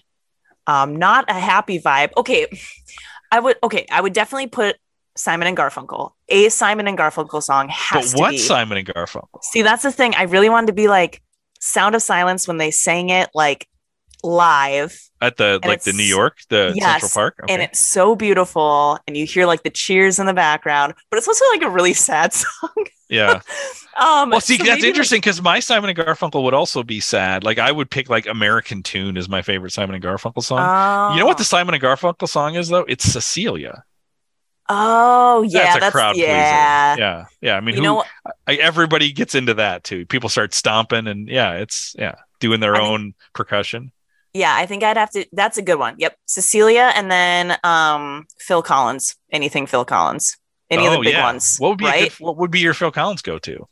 um 0.72 0.96
not 0.96 1.30
a 1.30 1.34
happy 1.34 1.80
vibe. 1.80 2.12
Okay 2.18 2.48
i 3.32 3.40
would 3.40 3.58
okay 3.64 3.86
i 3.92 4.00
would 4.02 4.14
definitely 4.14 4.48
put 4.48 4.78
simon 5.16 5.48
and 5.48 5.58
garfunkel. 5.58 6.12
A 6.30 6.50
simon 6.50 6.88
and 6.88 6.98
garfunkel 6.98 7.44
song 7.44 7.68
but 7.68 7.74
has 7.74 8.14
to 8.14 8.20
what 8.20 8.32
be 8.32 8.38
simon 8.38 8.78
and 8.78 8.88
garfunkel? 8.88 9.44
See 9.44 9.62
that's 9.62 9.84
the 9.84 9.92
thing. 9.92 10.16
I 10.16 10.24
really 10.24 10.50
wanted 10.50 10.68
to 10.68 10.74
be 10.74 10.88
like 10.88 11.22
sound 11.60 11.96
of 11.96 12.02
silence 12.02 12.48
when 12.48 12.58
they 12.58 12.72
sang 12.72 13.10
it 13.10 13.30
like 13.34 13.68
live. 14.24 14.98
At 15.22 15.38
the 15.38 15.60
And 15.62 15.66
like 15.66 15.84
the 15.84 15.94
new 15.94 16.02
york 16.04 16.38
the 16.50 16.72
Yes, 16.76 17.02
central 17.02 17.10
park 17.14 17.40
okay. 17.44 17.54
and 17.54 17.62
it's 17.62 17.78
so 17.80 18.16
beautiful 18.16 18.98
and 19.08 19.16
you 19.16 19.26
hear 19.28 19.46
like 19.46 19.62
the 19.64 19.70
cheers 19.70 20.18
in 20.18 20.26
the 20.26 20.34
background 20.34 20.96
but 21.12 21.18
it's 21.18 21.28
also 21.28 21.46
like 21.52 21.62
a 21.62 21.70
really 21.70 21.94
sad 22.08 22.34
song. 22.34 22.86
Yeah. 23.10 23.42
Um 24.00 24.30
well 24.30 24.40
see 24.40 24.58
so 24.58 24.64
that's 24.64 24.86
interesting 24.86 25.18
because 25.20 25.42
my 25.42 25.60
simon 25.60 25.90
and 25.90 26.00
garfunkel 26.00 26.42
would 26.46 26.54
also 26.54 26.82
be 26.82 27.02
sad. 27.02 27.44
Like 27.44 27.60
i 27.60 27.70
would 27.72 27.92
pick 27.92 28.10
like 28.10 28.26
american 28.26 28.84
tune 28.84 29.18
is 29.18 29.28
my 29.28 29.42
favorite 29.42 29.72
simon 29.74 29.94
and 29.96 30.04
garfunkel 30.04 30.42
song. 30.42 31.14
You 31.14 31.20
know 31.20 31.26
what 31.28 31.38
the 31.38 31.42
Oh. 31.42 31.44
simon 31.44 31.76
and 31.76 31.84
garfunkel 31.84 32.28
song 32.30 32.56
is 32.56 32.70
though? 32.70 32.86
It's 32.88 33.04
cecilia. 33.04 33.84
Oh 34.70 35.42
yeah 35.44 35.64
that's 35.64 35.76
a 35.76 35.80
that's, 35.82 35.92
crowd 35.92 36.16
yeah 36.16 36.94
pleaser. 36.96 37.02
yeah. 37.06 37.26
Yeah 37.42 37.58
i 37.58 37.60
mean 37.60 37.76
you 37.76 37.82
who, 37.82 37.84
know 37.84 37.96
what? 37.96 38.08
I, 38.48 38.56
everybody 38.56 39.12
gets 39.12 39.36
into 39.36 39.54
that 39.56 39.84
too. 39.84 40.06
People 40.06 40.30
start 40.30 40.54
stomping 40.54 41.08
and 41.08 41.28
yeah 41.28 41.54
it's 41.56 41.94
yeah 42.00 42.16
doing 42.40 42.62
their 42.62 42.76
I 42.76 42.80
think- 42.80 42.90
own 42.90 43.14
percussion 43.34 43.92
Yeah, 44.34 44.56
I 44.56 44.66
think 44.66 44.84
I'd 44.84 44.98
have 44.98 45.12
to. 45.12 45.26
That's 45.34 45.58
a 45.58 45.62
good 45.62 45.78
one. 45.80 45.96
Yep, 45.98 46.16
Cecilia, 46.26 46.92
and 46.96 47.12
then 47.12 47.58
um 47.64 48.26
Phil 48.40 48.62
Collins. 48.62 49.16
Anything 49.32 49.68
Phil 49.68 49.86
Collins. 49.86 50.38
Any 50.70 50.86
of 50.86 50.94
the 50.94 51.00
Oh, 51.00 51.04
big 51.04 51.14
yeah. 51.14 51.24
ones. 51.26 51.58
What 51.58 51.70
would 51.70 51.78
be 51.80 51.86
right? 51.86 52.10
good, 52.10 52.20
what 52.20 52.38
would 52.38 52.52
be 52.52 52.60
your 52.62 52.74
Phil 52.74 52.92
Collins 52.92 53.22
go 53.22 53.38
to? 53.40 53.68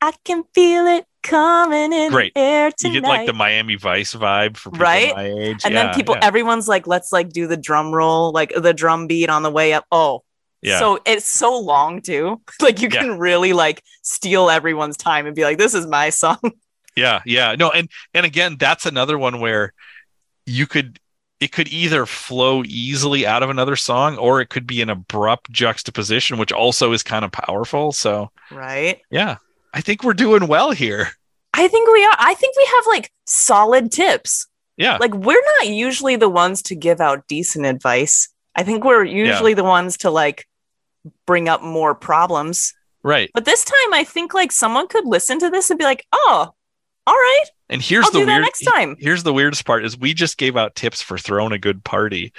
I 0.00 0.12
can 0.24 0.44
feel 0.54 0.86
it 0.86 1.04
coming 1.22 1.92
in 1.92 2.10
Great. 2.10 2.32
the 2.34 2.40
air 2.40 2.70
too. 2.70 2.88
You 2.90 3.00
get 3.02 3.08
like 3.08 3.26
the 3.26 3.32
Miami 3.34 3.74
Vice 3.74 4.14
vibe 4.14 4.56
for 4.56 4.70
people 4.70 4.84
Right? 4.84 5.14
my 5.14 5.24
age. 5.24 5.62
and 5.64 5.74
yeah, 5.74 5.86
then 5.86 5.94
people, 5.94 6.14
yeah, 6.14 6.24
everyone's 6.26 6.68
like, 6.68 6.86
let's 6.86 7.12
like 7.12 7.30
do 7.30 7.46
the 7.46 7.56
drum 7.56 7.92
roll, 7.92 8.32
like 8.32 8.52
the 8.56 8.72
drum 8.72 9.06
beat 9.08 9.28
on 9.28 9.42
the 9.42 9.50
way 9.50 9.72
up. 9.74 9.84
Oh, 9.92 10.22
yeah. 10.62 10.78
so 10.78 11.00
it's 11.04 11.26
so 11.26 11.58
long 11.58 12.00
too. 12.00 12.40
Like 12.62 12.80
you 12.80 12.88
Yeah. 12.90 13.00
can 13.02 13.18
really 13.18 13.52
like 13.52 13.82
steal 14.02 14.48
everyone's 14.48 14.96
time 14.96 15.26
and 15.26 15.34
be 15.36 15.42
like, 15.44 15.58
this 15.58 15.74
is 15.74 15.86
my 15.86 16.08
song. 16.10 16.38
Yeah, 16.96 17.20
yeah. 17.26 17.54
No, 17.58 17.70
and 17.70 17.88
and 18.14 18.24
again, 18.24 18.56
that's 18.58 18.86
another 18.86 19.18
one 19.18 19.38
where 19.40 19.72
you 20.48 20.66
could 20.66 20.98
it 21.40 21.52
could 21.52 21.68
either 21.68 22.04
flow 22.04 22.64
easily 22.64 23.26
out 23.26 23.42
of 23.44 23.50
another 23.50 23.76
song 23.76 24.18
or 24.18 24.40
it 24.40 24.48
could 24.48 24.66
be 24.66 24.82
an 24.82 24.90
abrupt 24.90 25.50
juxtaposition, 25.52 26.36
which 26.36 26.50
also 26.50 26.92
is 26.92 27.04
kind 27.04 27.24
of 27.24 27.30
powerful. 27.30 27.92
So 27.92 28.32
right. 28.50 29.00
yeah, 29.10 29.36
I 29.72 29.80
think 29.80 30.02
we're 30.02 30.14
doing 30.14 30.48
well 30.48 30.72
here. 30.72 31.08
I 31.54 31.68
think 31.68 31.88
we 31.92 32.04
are. 32.04 32.16
I 32.18 32.34
think 32.34 32.56
we 32.56 32.64
have 32.64 32.84
like 32.88 33.12
solid 33.24 33.92
tips. 33.92 34.46
Yeah. 34.76 34.96
like 34.98 35.12
we're 35.12 35.42
not 35.58 35.68
usually 35.68 36.14
the 36.16 36.28
ones 36.28 36.62
to 36.62 36.76
give 36.76 37.00
out 37.00 37.26
decent 37.26 37.66
advice. 37.66 38.28
I 38.54 38.62
think 38.62 38.84
we're 38.84 39.04
usually 39.04 39.54
the 39.54 39.64
ones 39.64 39.96
to 39.98 40.10
like 40.10 40.46
bring 41.26 41.48
up 41.48 41.62
more 41.62 41.94
problems. 41.94 42.74
Right. 43.02 43.30
But 43.34 43.44
this 43.44 43.64
time, 43.64 43.94
I 43.94 44.04
think 44.04 44.34
like 44.34 44.52
someone 44.52 44.88
could 44.88 45.04
listen 45.04 45.38
to 45.40 45.50
this 45.50 45.70
and 45.70 45.78
be 45.78 45.84
like, 45.84 46.06
"Oh, 46.12 46.52
all 47.06 47.14
right, 47.14 47.44
And 47.70 47.82
here's 47.82 48.06
I'll 48.06 48.12
the 48.12 48.18
weird 48.20 48.42
next 48.42 48.62
time." 48.62 48.96
Here's 48.98 49.22
the 49.22 49.32
weirdest 49.32 49.64
part 49.64 49.84
is 49.84 49.98
we 49.98 50.14
just 50.14 50.38
gave 50.38 50.56
out 50.56 50.74
tips 50.74 51.02
for 51.02 51.18
throwing 51.18 51.52
a 51.52 51.58
good 51.58 51.84
party. 51.84 52.32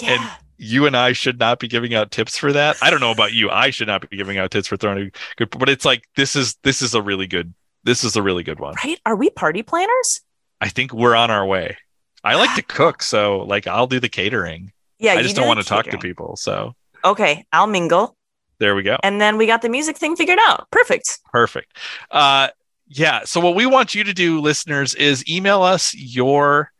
Yeah, 0.00 0.34
You 0.58 0.86
and 0.86 0.96
I 0.96 1.12
should 1.12 1.38
not 1.38 1.58
be 1.58 1.68
giving 1.68 1.94
out 1.94 2.10
tips 2.10 2.36
for 2.38 2.52
that. 2.52 2.76
I 2.82 2.90
don't 2.90 3.00
know 3.00 3.10
about 3.10 3.32
you. 3.32 3.50
I 3.50 3.70
should 3.70 3.88
not 3.88 4.08
be 4.08 4.16
giving 4.16 4.38
out 4.38 4.50
tips 4.50 4.68
for 4.68 4.76
throwing 4.76 5.06
a 5.06 5.10
good 5.36 5.50
but 5.50 5.68
it's 5.68 5.84
like 5.84 6.04
this 6.16 6.36
is 6.36 6.56
this 6.62 6.82
is 6.82 6.94
a 6.94 7.00
really 7.02 7.26
good 7.26 7.52
this 7.84 8.04
is 8.04 8.16
a 8.16 8.22
really 8.22 8.42
good 8.42 8.58
one. 8.60 8.74
right. 8.84 8.98
Are 9.06 9.16
we 9.16 9.30
party 9.30 9.62
planners? 9.62 10.20
I 10.60 10.68
think 10.68 10.92
we're 10.92 11.14
on 11.14 11.30
our 11.30 11.46
way. 11.46 11.76
I 12.24 12.34
like 12.36 12.54
to 12.56 12.62
cook, 12.76 13.02
so 13.02 13.38
like 13.40 13.66
I'll 13.66 13.86
do 13.86 14.00
the 14.00 14.08
catering. 14.08 14.72
Yeah, 14.98 15.12
I 15.12 15.22
just 15.22 15.34
do 15.34 15.40
don't 15.42 15.48
want 15.48 15.60
to 15.60 15.66
talk 15.66 15.86
to 15.86 15.98
people. 15.98 16.36
So 16.36 16.74
Okay, 17.04 17.44
I'll 17.52 17.66
mingle, 17.66 18.16
there 18.58 18.74
we 18.74 18.82
go. 18.82 18.96
and 19.02 19.20
then 19.20 19.36
we 19.36 19.46
got 19.46 19.62
the 19.62 19.68
music 19.68 19.96
thing 19.98 20.16
figured 20.16 20.38
out. 20.40 20.68
Perfect. 20.70 21.20
Perfect. 21.32 21.76
Uh 22.10 22.48
yeah, 22.88 23.24
so 23.24 23.40
what 23.40 23.54
we 23.54 23.66
want 23.66 23.94
you 23.94 24.04
to 24.04 24.14
do 24.14 24.40
listeners 24.40 24.94
is 24.94 25.28
email 25.28 25.62
us 25.62 25.94
your 25.94 26.72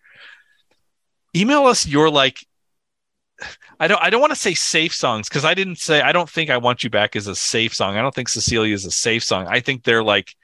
email 1.34 1.66
us 1.66 1.86
your 1.86 2.10
like 2.10 2.38
I 3.80 3.88
don't 3.88 4.02
I 4.02 4.10
don't 4.10 4.20
want 4.20 4.32
to 4.32 4.38
say 4.38 4.54
safe 4.54 4.94
songs 4.94 5.28
cuz 5.28 5.44
I 5.44 5.54
didn't 5.54 5.78
say 5.78 6.00
I 6.00 6.12
don't 6.12 6.30
think 6.30 6.48
I 6.48 6.56
want 6.58 6.84
you 6.84 6.90
back 6.90 7.16
as 7.16 7.26
a 7.26 7.34
safe 7.34 7.74
song. 7.74 7.96
I 7.96 8.02
don't 8.02 8.14
think 8.14 8.28
Cecilia 8.28 8.74
is 8.74 8.84
a 8.84 8.90
safe 8.90 9.24
song. 9.24 9.46
I 9.48 9.60
think 9.60 9.82
they're 9.82 10.04
like 10.04 10.34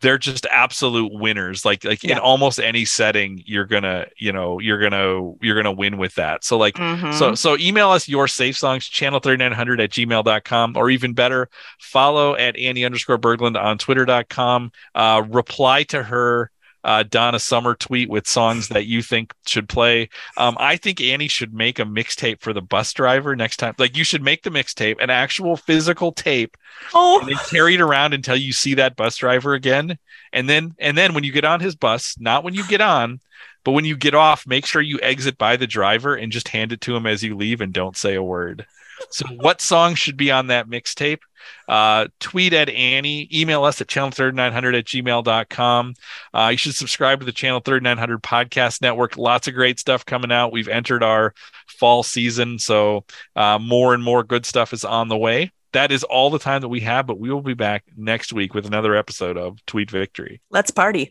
they're 0.00 0.18
just 0.18 0.46
absolute 0.46 1.10
winners 1.12 1.64
like 1.64 1.84
like 1.84 2.04
in 2.04 2.18
almost 2.18 2.58
any 2.60 2.84
setting 2.84 3.42
you're 3.46 3.64
going 3.64 3.82
to, 3.82 4.06
you 4.18 4.32
know, 4.32 4.58
you're 4.58 4.78
to 4.92 5.36
you're 5.40 5.54
to 5.64 5.72
win 5.72 5.96
with 5.96 6.14
that. 6.16 6.44
So 6.44 6.58
like 6.58 6.74
Mhm. 6.74 7.14
so 7.14 7.34
so 7.34 7.56
email 7.58 7.90
us 7.90 8.08
your 8.08 8.28
safe 8.28 8.56
songs, 8.56 8.88
channel3900 8.88 9.80
at 9.82 9.90
gmail.com, 9.90 10.76
or 10.76 10.90
even 10.90 11.14
better, 11.14 11.48
follow 11.80 12.36
at 12.36 12.56
Annie 12.58 12.84
underscore 12.84 13.18
Berglund 13.18 13.60
on 13.60 13.78
twitter.com. 13.78 14.70
Uh, 14.94 15.22
reply 15.28 15.82
to 15.84 16.02
her 16.02 16.50
uh, 16.86 17.02
Donna 17.02 17.40
Summer 17.40 17.74
tweet 17.74 18.08
with 18.08 18.28
songs 18.28 18.68
that 18.68 18.86
you 18.86 19.02
think 19.02 19.34
should 19.44 19.68
play. 19.68 20.08
Um, 20.36 20.56
I 20.60 20.76
think 20.76 21.00
Annie 21.00 21.26
should 21.26 21.52
make 21.52 21.80
a 21.80 21.84
mixtape 21.84 22.40
for 22.40 22.52
the 22.52 22.62
bus 22.62 22.92
driver 22.92 23.34
next 23.34 23.56
time. 23.56 23.74
Like 23.76 23.96
you 23.96 24.04
should 24.04 24.22
make 24.22 24.44
the 24.44 24.50
mixtape, 24.50 25.02
an 25.02 25.10
actual 25.10 25.56
physical 25.56 26.12
tape, 26.12 26.56
oh, 26.94 27.18
and 27.18 27.28
then 27.28 27.36
carry 27.50 27.74
it 27.74 27.80
around 27.80 28.14
until 28.14 28.36
you 28.36 28.52
see 28.52 28.74
that 28.74 28.94
bus 28.94 29.16
driver 29.16 29.54
again. 29.54 29.98
And 30.32 30.48
then 30.48 30.76
and 30.78 30.96
then 30.96 31.12
when 31.12 31.24
you 31.24 31.32
get 31.32 31.44
on 31.44 31.58
his 31.58 31.74
bus, 31.74 32.14
not 32.20 32.44
when 32.44 32.54
you 32.54 32.66
get 32.68 32.80
on, 32.80 33.20
but 33.64 33.72
when 33.72 33.84
you 33.84 33.96
get 33.96 34.14
off, 34.14 34.46
make 34.46 34.64
sure 34.64 34.80
you 34.80 35.00
exit 35.02 35.36
by 35.38 35.56
the 35.56 35.66
driver 35.66 36.14
and 36.14 36.30
just 36.30 36.48
hand 36.48 36.70
it 36.70 36.80
to 36.82 36.94
him 36.94 37.04
as 37.04 37.24
you 37.24 37.36
leave 37.36 37.60
and 37.60 37.72
don't 37.72 37.96
say 37.96 38.14
a 38.14 38.22
word. 38.22 38.64
So 39.10 39.26
what 39.36 39.60
song 39.60 39.94
should 39.94 40.16
be 40.16 40.30
on 40.30 40.48
that 40.48 40.68
mixtape? 40.68 41.20
Uh, 41.68 42.08
tweet 42.20 42.52
at 42.52 42.68
Annie, 42.68 43.28
email 43.32 43.64
us 43.64 43.80
at 43.80 43.86
channel3900 43.86 44.78
at 44.78 44.84
gmail.com. 44.84 45.94
Uh, 46.34 46.48
you 46.50 46.56
should 46.56 46.74
subscribe 46.74 47.20
to 47.20 47.26
the 47.26 47.32
Channel 47.32 47.60
3900 47.60 48.22
podcast 48.22 48.82
network. 48.82 49.16
Lots 49.16 49.48
of 49.48 49.54
great 49.54 49.78
stuff 49.78 50.04
coming 50.04 50.32
out. 50.32 50.52
We've 50.52 50.68
entered 50.68 51.02
our 51.02 51.34
fall 51.66 52.02
season, 52.02 52.58
so 52.58 53.04
uh, 53.34 53.58
more 53.58 53.94
and 53.94 54.02
more 54.02 54.22
good 54.22 54.46
stuff 54.46 54.72
is 54.72 54.84
on 54.84 55.08
the 55.08 55.16
way. 55.16 55.52
That 55.72 55.92
is 55.92 56.04
all 56.04 56.30
the 56.30 56.38
time 56.38 56.62
that 56.62 56.68
we 56.68 56.80
have, 56.80 57.06
but 57.06 57.18
we 57.18 57.30
will 57.30 57.42
be 57.42 57.54
back 57.54 57.84
next 57.96 58.32
week 58.32 58.54
with 58.54 58.66
another 58.66 58.94
episode 58.94 59.36
of 59.36 59.64
Tweet 59.66 59.90
Victory. 59.90 60.40
let's 60.50 60.70
party. 60.70 61.10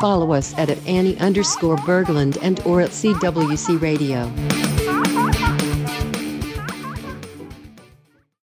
Follow 0.00 0.32
us 0.32 0.56
at, 0.56 0.70
at 0.70 0.86
Annie 0.86 1.18
underscore 1.18 1.76
Berglund 1.76 2.38
and 2.42 2.60
or 2.60 2.80
at 2.80 2.90
CWC 2.90 3.80
Radio. 3.80 4.65